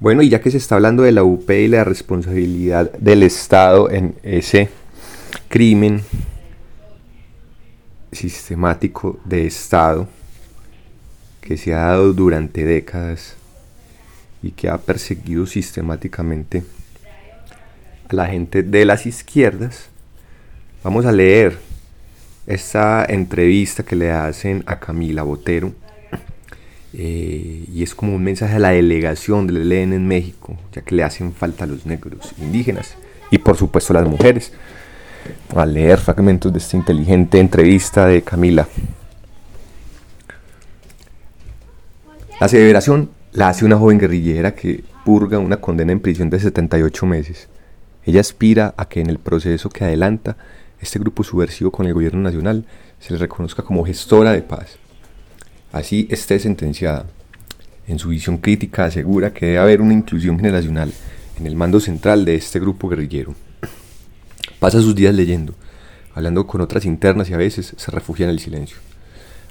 [0.00, 3.90] Bueno, y ya que se está hablando de la UP y la responsabilidad del Estado
[3.90, 4.70] en ese
[5.48, 6.02] crimen
[8.12, 10.08] sistemático de Estado
[11.42, 13.36] que se ha dado durante décadas
[14.42, 16.64] y que ha perseguido sistemáticamente
[18.08, 19.88] a la gente de las izquierdas,
[20.82, 21.58] vamos a leer
[22.46, 25.72] esta entrevista que le hacen a Camila Botero.
[26.92, 30.94] eh, y es como un mensaje a la delegación del ELN en México, ya que
[30.94, 32.96] le hacen falta a los negros, indígenas
[33.30, 34.52] y por supuesto a las mujeres.
[35.54, 38.66] A leer fragmentos de esta inteligente entrevista de Camila.
[42.40, 47.06] La aseveración la hace una joven guerrillera que purga una condena en prisión de 78
[47.06, 47.48] meses.
[48.04, 50.36] Ella aspira a que en el proceso que adelanta
[50.80, 52.64] este grupo subversivo con el gobierno nacional
[52.98, 54.78] se le reconozca como gestora de paz.
[55.72, 57.06] Así esté sentenciada.
[57.86, 60.92] En su visión crítica asegura que debe haber una inclusión generacional
[61.38, 63.34] en el mando central de este grupo guerrillero.
[64.58, 65.54] Pasa sus días leyendo,
[66.14, 68.78] hablando con otras internas y a veces se refugia en el silencio.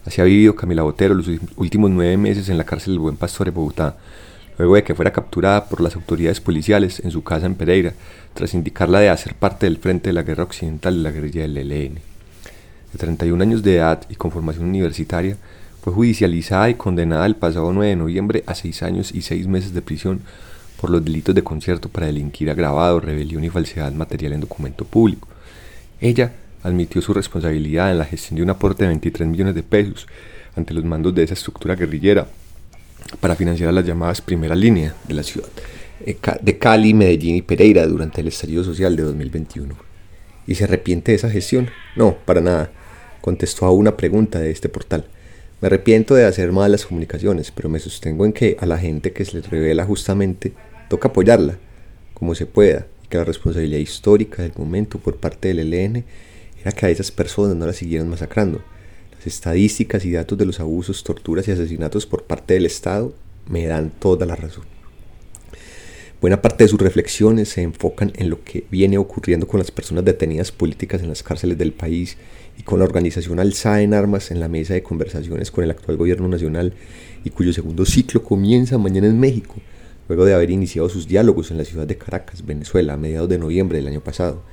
[0.06, 1.28] Así ha vivido Camila Botero los
[1.58, 3.98] últimos nueve meses en la cárcel del Buen Pastor de Bogotá,
[4.58, 7.94] luego de que fuera capturada por las autoridades policiales en su casa en Pereira,
[8.34, 11.58] tras indicarla de hacer parte del Frente de la Guerra Occidental de la guerrilla del
[11.58, 12.00] ELN.
[12.92, 15.38] De 31 años de edad y con formación universitaria,
[15.82, 19.74] fue judicializada y condenada el pasado 9 de noviembre a seis años y seis meses
[19.74, 20.22] de prisión
[20.80, 25.28] por los delitos de concierto para delinquir agravado, rebelión y falsedad material en documento público.
[26.02, 26.34] Ella
[26.64, 30.08] admitió su responsabilidad en la gestión de un aporte de 23 millones de pesos
[30.56, 32.28] ante los mandos de esa estructura guerrillera
[33.20, 35.50] para financiar a las llamadas primera línea de la ciudad
[36.42, 39.76] de Cali, Medellín y Pereira durante el estallido social de 2021.
[40.48, 41.70] ¿Y se arrepiente de esa gestión?
[41.96, 42.72] No, para nada.
[43.22, 45.06] Contestó a una pregunta de este portal.
[45.62, 49.26] Me arrepiento de hacer malas comunicaciones, pero me sostengo en que a la gente que
[49.26, 50.54] se les revela justamente
[50.90, 51.58] toca apoyarla,
[52.14, 56.06] como se pueda, y que la responsabilidad histórica del momento por parte del ELN
[56.62, 58.62] era que a esas personas no las siguieran masacrando.
[59.16, 63.14] Las estadísticas y datos de los abusos, torturas y asesinatos por parte del Estado
[63.48, 64.64] me dan toda la razón.
[66.22, 70.04] Buena parte de sus reflexiones se enfocan en lo que viene ocurriendo con las personas
[70.04, 72.18] detenidas políticas en las cárceles del país
[72.58, 75.96] y con la organización alzada en armas en la mesa de conversaciones con el actual
[75.96, 76.74] gobierno nacional
[77.24, 79.56] y cuyo segundo ciclo comienza mañana en México,
[80.10, 83.38] luego de haber iniciado sus diálogos en la ciudad de Caracas, Venezuela, a mediados de
[83.38, 84.44] noviembre del año pasado.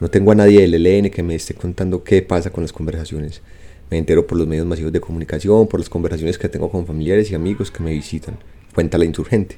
[0.00, 3.42] No tengo a nadie del ELN que me esté contando qué pasa con las conversaciones.
[3.90, 7.30] Me entero por los medios masivos de comunicación, por las conversaciones que tengo con familiares
[7.30, 8.38] y amigos que me visitan.
[8.74, 9.56] Cuenta la insurgente.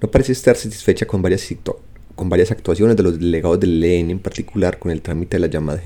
[0.00, 1.52] No parece estar satisfecha con varias,
[2.14, 5.50] con varias actuaciones de los delegados del ELN, en particular con el trámite de las
[5.50, 5.82] llamadas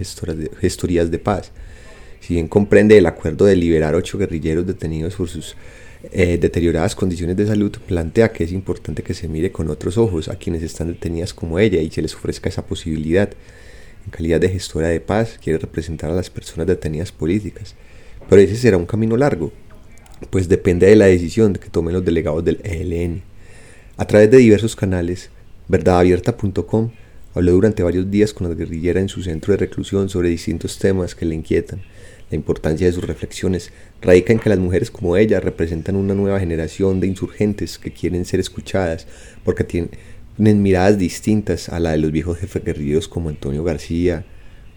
[0.60, 1.50] gestorías de paz.
[2.20, 5.56] Si bien comprende el acuerdo de liberar ocho guerrilleros detenidos por sus
[6.12, 10.28] eh, deterioradas condiciones de salud, plantea que es importante que se mire con otros ojos
[10.28, 13.30] a quienes están detenidas como ella y se les ofrezca esa posibilidad.
[14.04, 17.74] En calidad de gestora de paz, quiere representar a las personas detenidas políticas.
[18.28, 19.52] Pero ese será un camino largo,
[20.30, 23.22] pues depende de la decisión que tomen los delegados del ELN.
[23.96, 25.30] A través de diversos canales,
[25.68, 26.90] verdadabierta.com
[27.34, 31.14] habló durante varios días con la guerrillera en su centro de reclusión sobre distintos temas
[31.14, 31.82] que le inquietan.
[32.30, 36.38] La importancia de sus reflexiones radica en que las mujeres como ella representan una nueva
[36.38, 39.06] generación de insurgentes que quieren ser escuchadas
[39.44, 39.90] porque tienen
[40.40, 44.24] miradas distintas a la de los viejos jefes guerrilleros como Antonio García,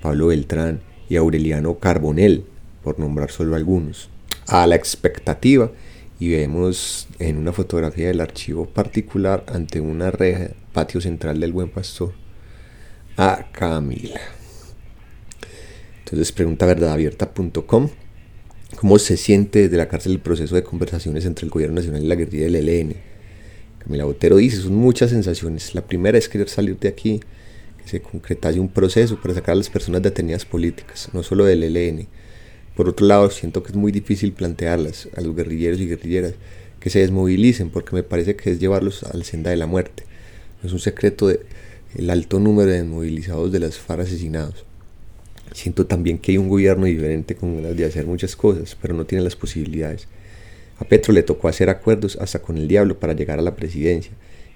[0.01, 2.45] Pablo Beltrán y Aureliano Carbonell,
[2.83, 4.09] por nombrar solo algunos.
[4.47, 5.71] A la expectativa
[6.19, 11.69] y vemos en una fotografía del archivo particular ante una reja patio central del Buen
[11.69, 12.13] Pastor
[13.15, 14.19] a Camila.
[15.99, 17.89] Entonces pregunta verdadabierta.com
[18.75, 22.07] cómo se siente desde la cárcel el proceso de conversaciones entre el gobierno nacional y
[22.07, 23.12] la guerrilla del ELN.
[23.83, 25.75] Camila Botero dice, son muchas sensaciones.
[25.75, 27.19] La primera es querer salir de aquí,
[27.81, 31.63] que se concretase un proceso para sacar a las personas detenidas políticas, no solo del
[31.63, 32.07] ELN,
[32.75, 36.33] por otro lado, siento que es muy difícil plantearlas a los guerrilleros y guerrilleras
[36.79, 40.03] que se desmovilicen porque me parece que es llevarlos a la senda de la muerte.
[40.61, 41.41] No es un secreto de
[41.95, 44.65] el alto número de desmovilizados de las FARC asesinados.
[45.53, 49.05] Siento también que hay un gobierno diferente con ganas de hacer muchas cosas, pero no
[49.05, 50.07] tiene las posibilidades.
[50.77, 54.11] A Petro le tocó hacer acuerdos hasta con el diablo para llegar a la presidencia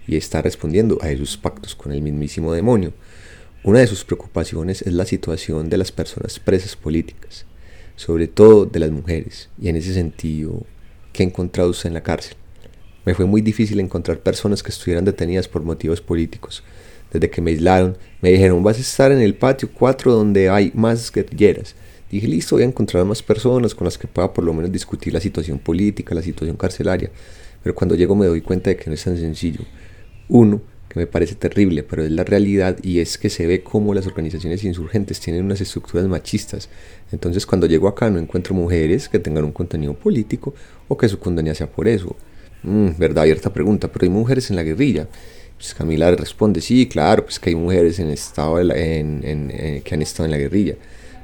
[0.07, 2.93] y está respondiendo a esos pactos con el mismísimo demonio.
[3.63, 7.45] Una de sus preocupaciones es la situación de las personas presas políticas
[7.97, 9.49] sobre todo de las mujeres.
[9.59, 10.63] Y en ese sentido,
[11.11, 12.37] ¿qué ha encontrado en la cárcel?
[13.03, 16.63] Me fue muy difícil encontrar personas que estuvieran detenidas por motivos políticos.
[17.11, 20.71] Desde que me aislaron, me dijeron, vas a estar en el patio 4 donde hay
[20.75, 21.75] más guerrilleras.
[22.09, 25.13] Dije, listo, voy a encontrar más personas con las que pueda por lo menos discutir
[25.13, 27.11] la situación política, la situación carcelaria.
[27.63, 29.61] Pero cuando llego me doy cuenta de que no es tan sencillo.
[30.29, 33.93] Uno, que me parece terrible, pero es la realidad y es que se ve cómo
[33.93, 36.69] las organizaciones insurgentes tienen unas estructuras machistas.
[37.11, 40.53] Entonces cuando llego acá no encuentro mujeres que tengan un contenido político
[40.87, 42.15] o que su condena sea por eso.
[42.63, 45.07] Mm, verdad abierta pregunta, pero hay mujeres en la guerrilla.
[45.57, 48.71] Pues Camila responde, sí, claro, pues que hay mujeres en estado en,
[49.23, 50.75] eh, que han estado en la guerrilla,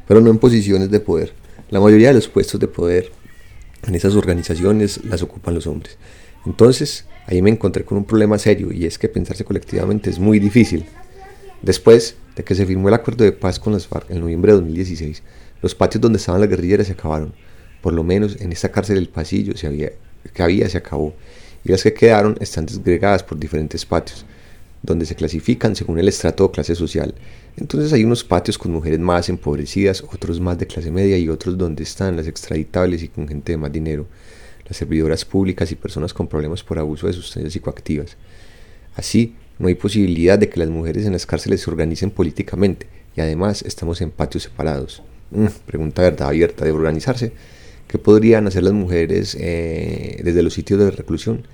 [0.08, 1.34] pero no en posiciones de poder.
[1.70, 3.12] La mayoría de los puestos de poder
[3.88, 5.98] en esas organizaciones las ocupan los hombres.
[6.46, 10.40] Entonces, ahí me encontré con un problema serio y es que pensarse colectivamente es muy
[10.40, 10.86] difícil.
[11.62, 14.58] Después de que se firmó el acuerdo de paz con las FARC en noviembre de
[14.58, 15.24] 2016,
[15.62, 17.34] los patios donde estaban las guerrilleras se acabaron.
[17.82, 19.92] Por lo menos en esta cárcel del pasillo se había,
[20.34, 21.14] que había se acabó
[21.64, 24.26] y las que quedaron están desgregadas por diferentes patios,
[24.84, 27.16] donde se clasifican según el estrato o clase social.
[27.58, 31.58] Entonces hay unos patios con mujeres más empobrecidas, otros más de clase media y otros
[31.58, 34.06] donde están las extraditables y con gente de más dinero
[34.68, 38.18] las servidoras públicas y personas con problemas por abuso de sustancias psicoactivas.
[38.96, 43.22] Así, no hay posibilidad de que las mujeres en las cárceles se organicen políticamente y
[43.22, 45.04] además estamos en patios separados.
[45.32, 47.34] Mm, pregunta verdad abierta, ¿de organizarse?
[47.88, 51.46] ¿Qué podrían hacer las mujeres eh, desde los sitios de reclusión?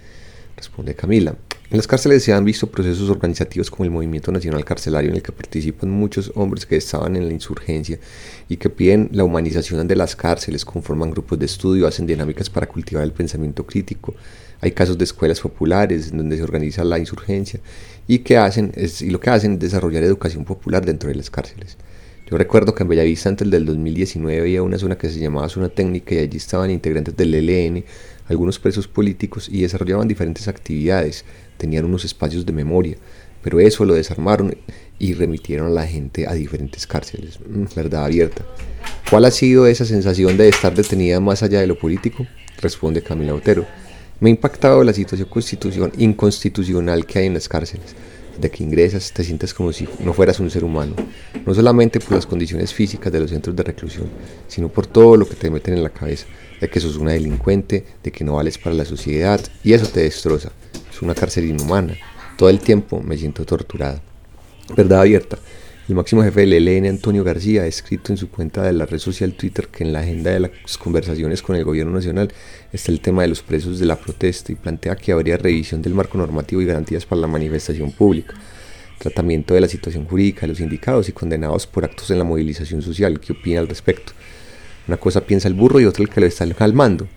[0.56, 1.36] Responde Camila.
[1.72, 5.22] En las cárceles se han visto procesos organizativos como el Movimiento Nacional Carcelario en el
[5.22, 8.00] que participan muchos hombres que estaban en la insurgencia
[8.48, 12.66] y que piden la humanización de las cárceles, conforman grupos de estudio, hacen dinámicas para
[12.66, 14.16] cultivar el pensamiento crítico.
[14.62, 17.60] Hay casos de escuelas populares en donde se organiza la insurgencia
[18.08, 21.30] y, que hacen, es, y lo que hacen es desarrollar educación popular dentro de las
[21.30, 21.78] cárceles.
[22.32, 25.70] Yo recuerdo que en Bellavista antes del 2019 había una zona que se llamaba Zona
[25.70, 27.86] Técnica y allí estaban integrantes del ELN,
[28.28, 31.26] algunos presos políticos y desarrollaban diferentes actividades
[31.60, 32.98] tenían unos espacios de memoria,
[33.44, 34.58] pero eso lo desarmaron
[34.98, 37.40] y remitieron a la gente a diferentes cárceles.
[37.48, 38.44] Mm, verdad abierta.
[39.10, 42.26] ¿Cuál ha sido esa sensación de estar detenida más allá de lo político?
[42.62, 43.66] Responde Camila Otero.
[44.20, 47.96] Me ha impactado la situación constitución, inconstitucional que hay en las cárceles.
[48.40, 50.96] De que ingresas te sientes como si no fueras un ser humano,
[51.46, 54.08] no solamente por las condiciones físicas de los centros de reclusión,
[54.48, 56.26] sino por todo lo que te meten en la cabeza,
[56.62, 60.04] de que sos una delincuente, de que no vales para la sociedad, y eso te
[60.04, 60.54] destroza
[61.02, 61.96] una cárcel inhumana.
[62.38, 64.02] Todo el tiempo me siento torturada.
[64.76, 65.38] Verdad abierta.
[65.90, 69.00] El máximo jefe del ELN, Antonio García, ha escrito en su cuenta de la red
[69.00, 72.32] social Twitter que en la agenda de las conversaciones con el gobierno nacional
[72.72, 75.96] está el tema de los presos de la protesta y plantea que habría revisión del
[75.96, 78.36] marco normativo y garantías para la manifestación pública,
[79.00, 82.84] tratamiento de la situación jurídica de los indicados y condenados por actos en la movilización
[82.84, 83.20] social.
[83.20, 84.14] ¿Qué opina al respecto?
[84.88, 87.08] Una cosa piensa el burro y otra el que lo está calmando.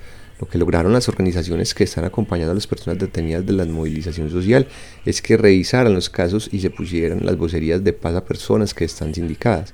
[0.42, 4.28] Lo que lograron las organizaciones que están acompañando a las personas detenidas de la movilización
[4.28, 4.66] social
[5.06, 8.84] es que revisaran los casos y se pusieran las vocerías de paz a personas que
[8.84, 9.72] están sindicadas.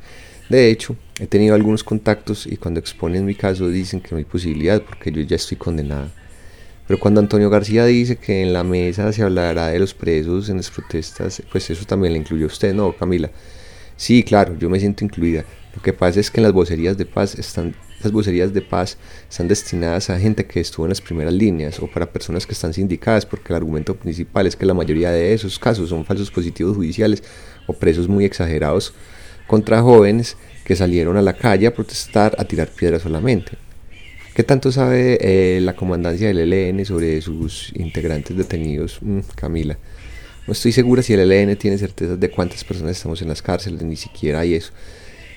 [0.51, 4.25] De hecho, he tenido algunos contactos y cuando exponen mi caso dicen que no hay
[4.25, 6.13] posibilidad porque yo ya estoy condenada.
[6.87, 10.59] Pero cuando Antonio García dice que en la mesa se hablará de los presos en
[10.59, 13.31] las protestas, pues eso también le incluye a usted, ¿no, Camila?
[13.97, 15.47] Sí, claro, yo me siento incluida.
[15.75, 18.97] Lo que pasa es que en las vocerías de paz están las bucerías de paz
[19.29, 22.73] están destinadas a gente que estuvo en las primeras líneas o para personas que están
[22.73, 26.77] sindicadas porque el argumento principal es que la mayoría de esos casos son falsos positivos
[26.77, 27.23] judiciales
[27.67, 28.95] o presos muy exagerados
[29.47, 33.53] contra jóvenes que salieron a la calle a protestar, a tirar piedras solamente.
[34.35, 39.77] ¿Qué tanto sabe eh, la comandancia del ELN sobre sus integrantes detenidos, mm, Camila?
[40.47, 43.83] No estoy segura si el ELN tiene certeza de cuántas personas estamos en las cárceles,
[43.83, 44.73] ni siquiera hay eso.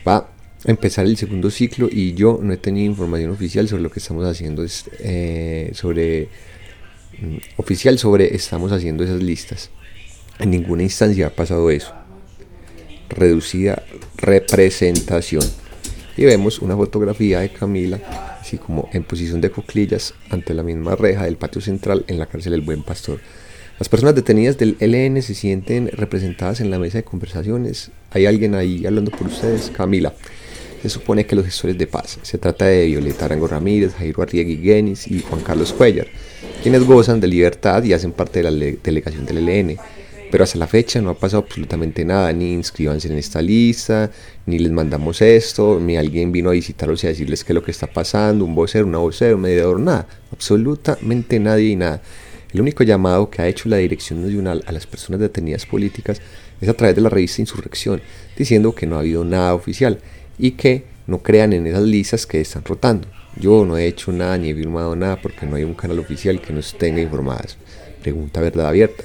[0.07, 0.30] Va
[0.66, 4.26] empezar el segundo ciclo y yo no he tenido información oficial sobre lo que estamos
[4.26, 6.30] haciendo es, eh, sobre
[7.20, 9.70] mm, oficial sobre estamos haciendo esas listas.
[10.39, 11.93] En ninguna instancia ha pasado eso.
[13.09, 13.84] Reducida
[14.18, 15.43] representación.
[16.18, 17.99] Y vemos una fotografía de Camila
[18.41, 22.26] así como en posición de cuclillas ante la misma reja del patio central en la
[22.26, 23.20] cárcel del Buen Pastor.
[23.80, 27.91] Las personas detenidas del LN se sienten representadas en la mesa de conversaciones.
[28.12, 29.72] Hay alguien ahí hablando por ustedes.
[29.72, 30.14] Camila,
[30.82, 32.17] se supone que los gestores de paz.
[32.23, 36.07] Se trata de Violeta Arango Ramírez, Jairo Arriegui Guenis y Juan Carlos Cuellar,
[36.63, 39.77] quienes gozan de libertad y hacen parte de la delegación del ELN.
[40.32, 44.09] Pero hasta la fecha no ha pasado absolutamente nada, ni inscríbanse en esta lista,
[44.45, 47.63] ni les mandamos esto, ni alguien vino a visitarlos y a decirles qué es lo
[47.63, 52.01] que está pasando, un vocero, una vocera, un mediador, nada, absolutamente nadie y nada.
[52.53, 56.21] El único llamado que ha hecho la Dirección Nacional a las personas detenidas políticas
[56.61, 58.01] es a través de la revista Insurrección,
[58.38, 59.99] diciendo que no ha habido nada oficial
[60.42, 63.08] y que no crean en esas listas que están rotando.
[63.39, 66.42] Yo no he hecho nada ni he firmado nada porque no hay un canal oficial
[66.42, 67.58] que nos tenga informadas.
[68.02, 69.04] Pregunta verdad abierta.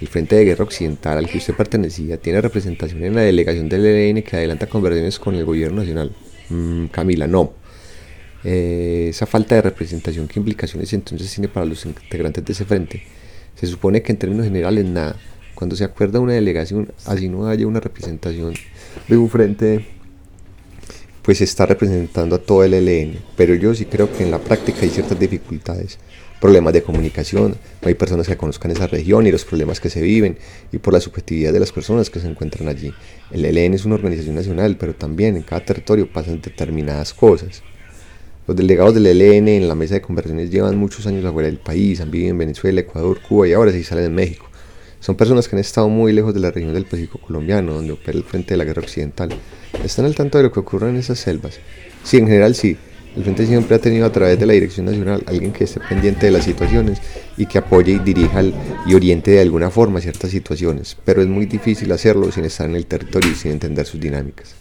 [0.00, 3.84] El Frente de Guerra Occidental al que usted pertenecía tiene representación en la delegación del
[3.84, 6.14] ELN que adelanta conversaciones con el gobierno nacional.
[6.50, 7.52] Mm, Camila, no.
[8.44, 13.02] Eh, esa falta de representación, ¿qué implicaciones entonces tiene para los integrantes de ese frente?
[13.56, 15.16] Se supone que en términos generales nada.
[15.54, 18.54] Cuando se acuerda una delegación, así no haya una representación
[19.08, 19.95] de un frente,
[21.26, 23.18] pues se está representando a todo el ELN.
[23.36, 25.98] Pero yo sí creo que en la práctica hay ciertas dificultades,
[26.40, 30.00] problemas de comunicación, no hay personas que conozcan esa región y los problemas que se
[30.00, 30.38] viven,
[30.70, 32.94] y por la subjetividad de las personas que se encuentran allí.
[33.32, 37.64] El ELN es una organización nacional, pero también en cada territorio pasan determinadas cosas.
[38.46, 42.00] Los delegados del ELN en la mesa de conversaciones llevan muchos años afuera del país,
[42.00, 44.45] han vivido en Venezuela, Ecuador, Cuba y ahora sí salen en México.
[45.06, 48.18] Son personas que han estado muy lejos de la región del Pacífico colombiano, donde opera
[48.18, 49.28] el frente de la guerra occidental.
[49.84, 51.60] Están al tanto de lo que ocurre en esas selvas.
[52.02, 52.76] Sí, en general sí.
[53.14, 56.26] El frente siempre ha tenido a través de la Dirección Nacional alguien que esté pendiente
[56.26, 56.98] de las situaciones
[57.36, 58.42] y que apoye y dirija
[58.84, 62.74] y oriente de alguna forma ciertas situaciones, pero es muy difícil hacerlo sin estar en
[62.74, 64.56] el territorio y sin entender sus dinámicas.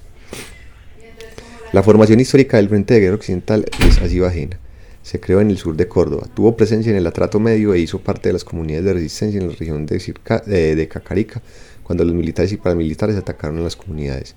[1.74, 4.60] La formación histórica del Frente de Guerra Occidental es así ajena.
[5.06, 7.99] Se creó en el sur de Córdoba, tuvo presencia en el atrato medio e hizo
[7.99, 11.43] parte de las comunidades de resistencia en la región de, Circa, de, de Cacarica,
[11.84, 14.34] cuando los militares y paramilitares atacaron a las comunidades.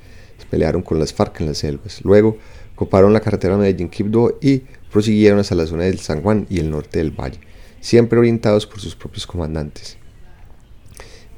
[0.51, 2.05] Pelearon con las FARC en las selvas.
[2.05, 2.37] Luego,
[2.75, 6.99] coparon la carretera Medellín-Quibdó y prosiguieron hacia la zona del San Juan y el norte
[6.99, 7.41] del valle,
[7.81, 9.97] siempre orientados por sus propios comandantes.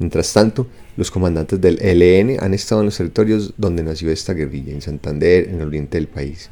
[0.00, 0.66] Mientras tanto,
[0.96, 5.50] los comandantes del ELN han estado en los territorios donde nació esta guerrilla, en Santander,
[5.50, 6.50] en el oriente del país.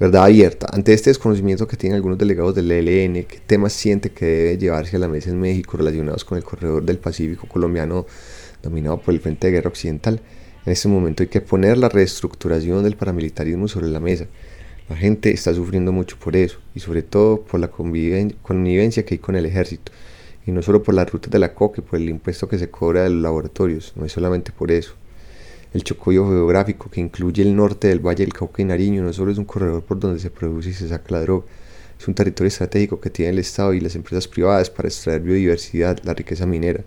[0.00, 4.24] Verdad abierta, ante este desconocimiento que tienen algunos delegados del ELN, qué temas siente que
[4.26, 8.04] debe llevarse a la mesa en México relacionados con el corredor del Pacífico colombiano
[8.60, 10.20] dominado por el Frente de Guerra Occidental,
[10.66, 14.26] en este momento hay que poner la reestructuración del paramilitarismo sobre la mesa.
[14.88, 19.18] La gente está sufriendo mucho por eso y sobre todo por la convivencia que hay
[19.18, 19.92] con el ejército
[20.44, 22.68] y no solo por las rutas de la coca y por el impuesto que se
[22.68, 24.94] cobra de los laboratorios, no es solamente por eso.
[25.74, 29.32] El chocollo geográfico que incluye el norte del Valle del Cauca y Nariño no solo
[29.32, 31.44] es un corredor por donde se produce y se saca la droga,
[31.98, 35.98] es un territorio estratégico que tiene el Estado y las empresas privadas para extraer biodiversidad,
[36.04, 36.84] la riqueza minera.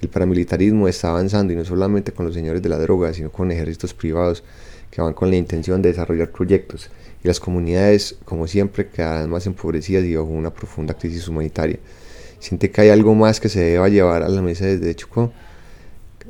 [0.00, 3.50] El paramilitarismo está avanzando y no solamente con los señores de la droga, sino con
[3.50, 4.44] ejércitos privados
[4.92, 6.88] que van con la intención de desarrollar proyectos.
[7.24, 11.80] Y las comunidades, como siempre, quedarán más empobrecidas y bajo una profunda crisis humanitaria
[12.40, 15.32] siente que hay algo más que se deba llevar a la mesa desde Chocó.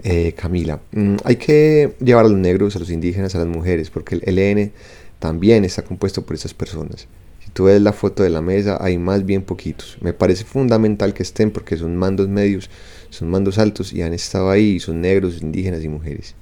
[0.03, 3.91] Eh, Camila, mm, hay que llevar a los negros, a los indígenas, a las mujeres,
[3.91, 4.73] porque el LN
[5.19, 7.07] también está compuesto por esas personas.
[7.45, 9.99] Si tú ves la foto de la mesa, hay más bien poquitos.
[10.01, 12.71] Me parece fundamental que estén porque son mandos medios,
[13.11, 16.35] son mandos altos y han estado ahí, y son negros, indígenas y mujeres.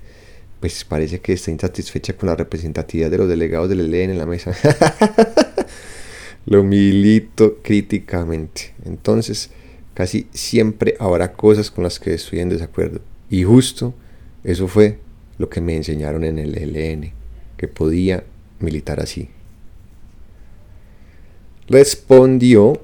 [0.60, 4.26] Pues parece que está insatisfecha con la representatividad de los delegados del LN en la
[4.26, 4.52] mesa.
[6.46, 8.74] Lo milito críticamente.
[8.84, 9.50] Entonces,
[9.94, 13.00] casi siempre habrá cosas con las que estoy en desacuerdo.
[13.30, 13.94] Y justo
[14.44, 14.98] eso fue
[15.38, 17.12] lo que me enseñaron en el LN,
[17.56, 18.24] que podía
[18.60, 19.28] militar así.
[21.68, 22.80] Respondió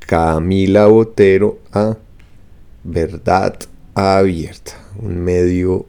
[0.00, 1.96] Camila Botero a
[2.82, 3.56] Verdad
[3.94, 5.86] Abierta, un medio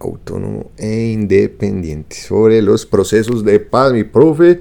[0.00, 3.92] autónomo e independiente sobre los procesos de paz.
[3.92, 4.60] Mi profe,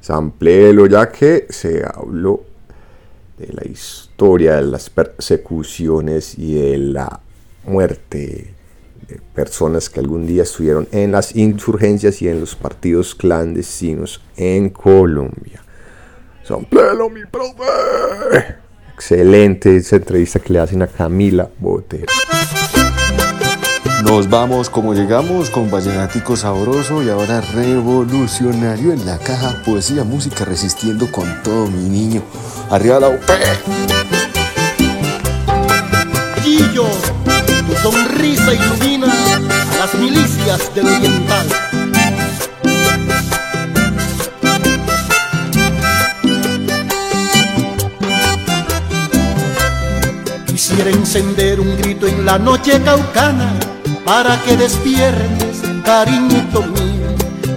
[0.00, 2.44] samplelo ya que se habló
[3.40, 7.20] de la historia de las persecuciones y de la
[7.64, 8.54] muerte
[9.08, 14.68] de personas que algún día estuvieron en las insurgencias y en los partidos clandestinos en
[14.68, 15.62] Colombia.
[16.44, 17.64] Samplelo, mi profe.
[18.94, 22.12] Excelente esa entrevista que le hacen a Camila Botero.
[24.04, 30.44] Nos vamos como llegamos con Vallenático Sabroso y ahora revolucionario en la caja Poesía Música
[30.46, 32.22] resistiendo con todo mi niño.
[32.70, 33.20] Arriba la UP.
[36.42, 36.86] Guillo,
[37.66, 41.46] tu sonrisa ilumina a las milicias del oriental.
[50.46, 53.69] Quisiera encender un grito en la noche caucana
[54.04, 56.90] para que despiertes, cariñito mío.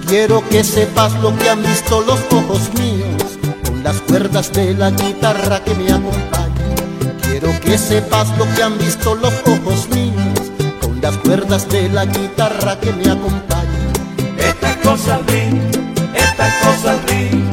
[0.08, 3.24] Quiero que sepas lo que han visto los ojos míos
[3.66, 6.76] con las cuerdas de la guitarra que me acompañan.
[7.24, 12.06] Quiero que sepas lo que han visto los ojos míos con las cuerdas de la
[12.06, 13.94] guitarra que me acompañan.
[14.38, 15.60] Esta cosa vi,
[16.14, 17.44] esta cosa vi,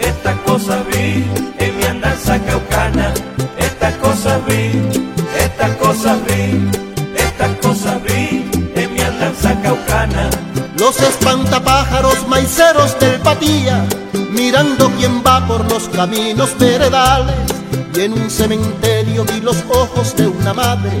[0.00, 1.24] esta cosa vi
[1.58, 3.12] en mi andanza caucana.
[3.58, 4.72] Esta cosa vi,
[5.38, 6.68] esta cosa vi,
[7.16, 8.07] esta cosa vi
[9.62, 10.30] caucana.
[10.78, 13.84] Los espantapájaros maiceros del patía,
[14.30, 17.34] mirando quién va por los caminos veredales.
[17.94, 20.92] Y en un cementerio vi los ojos de una madre,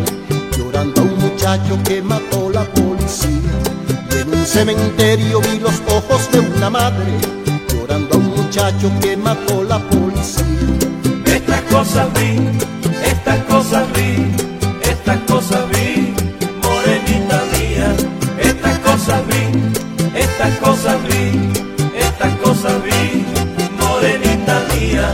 [0.56, 3.54] llorando a un muchacho que mató la policía.
[4.10, 7.12] Y en un cementerio vi los ojos de una madre,
[7.68, 10.44] llorando a un muchacho que mató la policía.
[11.24, 12.36] Esta cosa vi,
[13.04, 14.32] esta cosa vi,
[19.08, 21.52] cosas vi, estas cosas vi,
[21.96, 23.24] estas cosas vi,
[23.80, 25.10] morenita mía.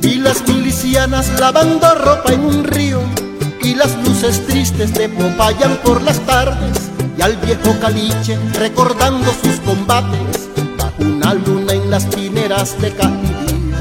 [0.00, 3.00] Y las milicianas lavando ropa en un río
[3.62, 6.79] y las luces tristes de Popayan por las tardes
[7.20, 10.48] y al viejo caliche recordando sus combates
[10.78, 13.74] bajo una luna en las pineras de Cajirí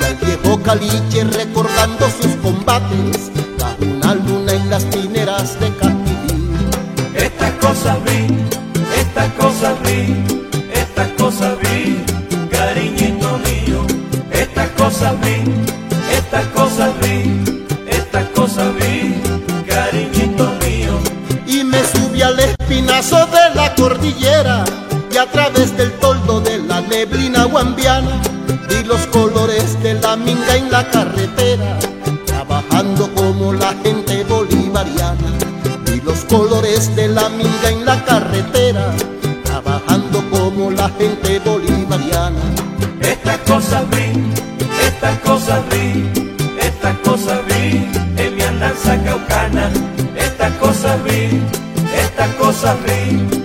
[0.00, 7.14] y al viejo caliche recordando sus combates bajo una luna en las pineras de Cajirí
[7.14, 8.36] Estas cosas vi,
[9.00, 10.16] estas cosas vi,
[10.74, 12.04] estas cosas vi,
[12.50, 13.80] cariñito mío.
[14.30, 15.36] Estas cosas vi,
[16.18, 17.33] estas cosas vi,
[23.84, 24.64] cordillera
[25.12, 28.22] y a través del toldo de la neblina guambiana
[28.66, 31.78] vi los colores de la minga en la carretera
[32.24, 35.30] trabajando como la gente bolivariana.
[35.84, 38.86] Vi los colores de la minga en la carretera
[39.44, 42.44] trabajando como la gente bolivariana.
[43.02, 44.08] Estas cosas vi,
[44.88, 46.10] estas cosas vi,
[46.58, 49.70] estas cosas vi en mi andanza caucana.
[50.16, 51.42] Estas cosas vi,
[51.94, 53.43] estas cosas vi,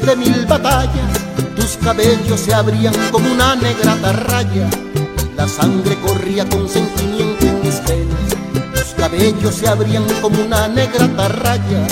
[0.00, 1.12] de mil batallas.
[1.54, 4.66] Tus cabellos se abrían como una negra raya,
[5.36, 8.72] la sangre corría con sentimiento en mis venas.
[8.74, 11.86] Tus cabellos se abrían como una negra raya,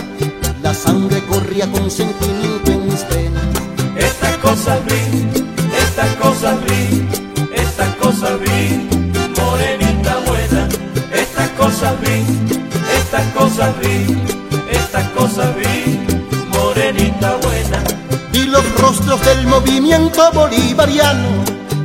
[0.63, 3.45] la sangre corría con sentimiento en mis venas.
[3.97, 5.29] Estas cosas vi,
[5.77, 7.07] estas cosas vi,
[7.55, 8.89] estas cosas vi,
[9.39, 10.69] morenita buena.
[11.13, 12.25] Estas cosas vi,
[12.99, 14.17] estas cosas vi,
[14.71, 16.00] estas cosas vi,
[17.09, 17.83] buena.
[18.33, 21.29] Vi los rostros del movimiento bolivariano.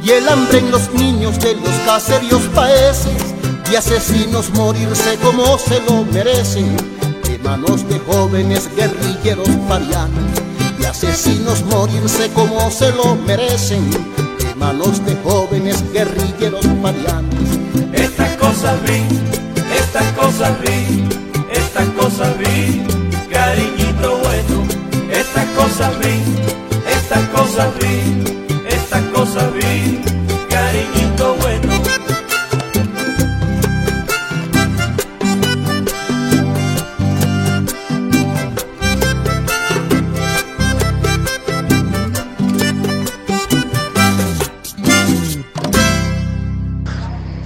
[0.03, 3.36] Y el hambre en los niños de los caseríos paeses.
[3.72, 6.78] Y asesinos morirse como se lo merecen
[7.24, 10.24] de manos de jóvenes guerrilleros parianos.
[10.80, 13.89] Y asesinos morirse como se lo merecen.
[13.89, 17.36] De manos de jóvenes guerrilleros parianos.
[17.93, 19.03] Estas cosas vi,
[19.76, 21.03] estas cosas vi,
[21.51, 22.84] estas cosas vi,
[23.32, 24.84] cariñito bueno.
[25.36, 26.23] Estas cosas vi,
[26.89, 28.23] estas cosas vi,
[28.69, 29.99] estas cosas vi,
[30.49, 31.73] cariñito bueno.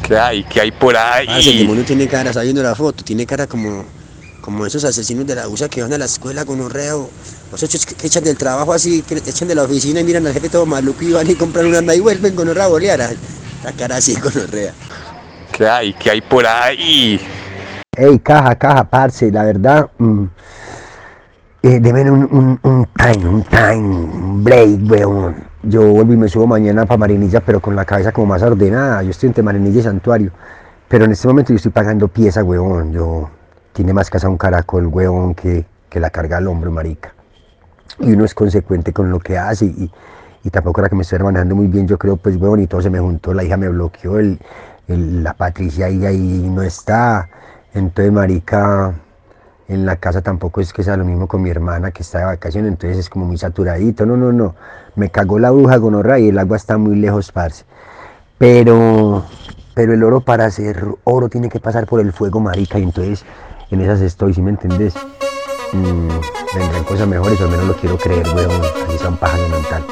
[0.04, 0.44] ¿Qué hay?
[0.44, 1.58] ¿Qué hay por Parce, el ahí?
[1.60, 3.86] demonio tiene cara, está viendo la foto, tiene cara como,
[4.42, 7.10] como esos asesinos de la USA que van a la escuela con un reo.
[7.52, 10.34] Los hechos que, echan del trabajo así, que echan de la oficina y miran al
[10.34, 13.00] jefe todo maluco y van y compran una arma y vuelven con un a bolear.
[13.64, 14.74] La cara así con orrea.
[15.52, 15.94] ¿Qué hay?
[15.94, 17.20] ¿Qué hay por ahí?
[17.96, 20.24] Ey, caja, caja, parce, la verdad, mm,
[21.64, 25.36] eh, deben un, un, un time, un time, un break, weón.
[25.64, 29.04] Yo vuelvo y me subo mañana para Marinilla, pero con la cabeza como más ordenada.
[29.04, 30.32] Yo estoy entre Marinilla y Santuario,
[30.88, 32.94] pero en este momento yo estoy pagando pieza, weón.
[32.94, 33.30] Yo
[33.80, 37.14] tiene más casa un caracol, weón, que, que la carga al hombro, marica.
[38.00, 39.90] Y uno es consecuente con lo que hace y,
[40.44, 42.82] y tampoco era que me estuviera manejando muy bien, yo creo, pues, weón, y todo
[42.82, 44.38] se me juntó, la hija me bloqueó, el-
[44.90, 47.30] la Patricia ahí, ahí no está,
[47.74, 48.96] entonces, marica,
[49.70, 52.26] en la casa tampoco es que sea lo mismo con mi hermana que está de
[52.26, 54.56] vacaciones, entonces es como muy saturadito, no, no, no,
[54.98, 57.64] me cagó la bruja gonorra y el agua está muy lejos, parce,
[58.38, 59.24] pero,
[59.74, 63.24] pero el oro para hacer oro tiene que pasar por el fuego, marica, y entonces
[63.72, 64.94] en esas estoy, ¿sí me entendés?
[65.74, 69.84] Mm, vendrán cosas mejores, al menos lo quiero creer, weón, así son pajas mental.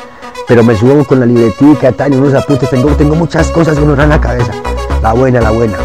[0.48, 3.86] Pero me subo con la libretica, tal, y unos apuntes, tengo, tengo muchas cosas que
[3.86, 4.52] nos dan la cabeza.
[5.02, 5.78] La buena, la buena.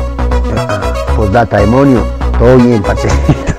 [0.56, 2.02] Ah, postdata, demonio,
[2.38, 3.08] todo bien, parce.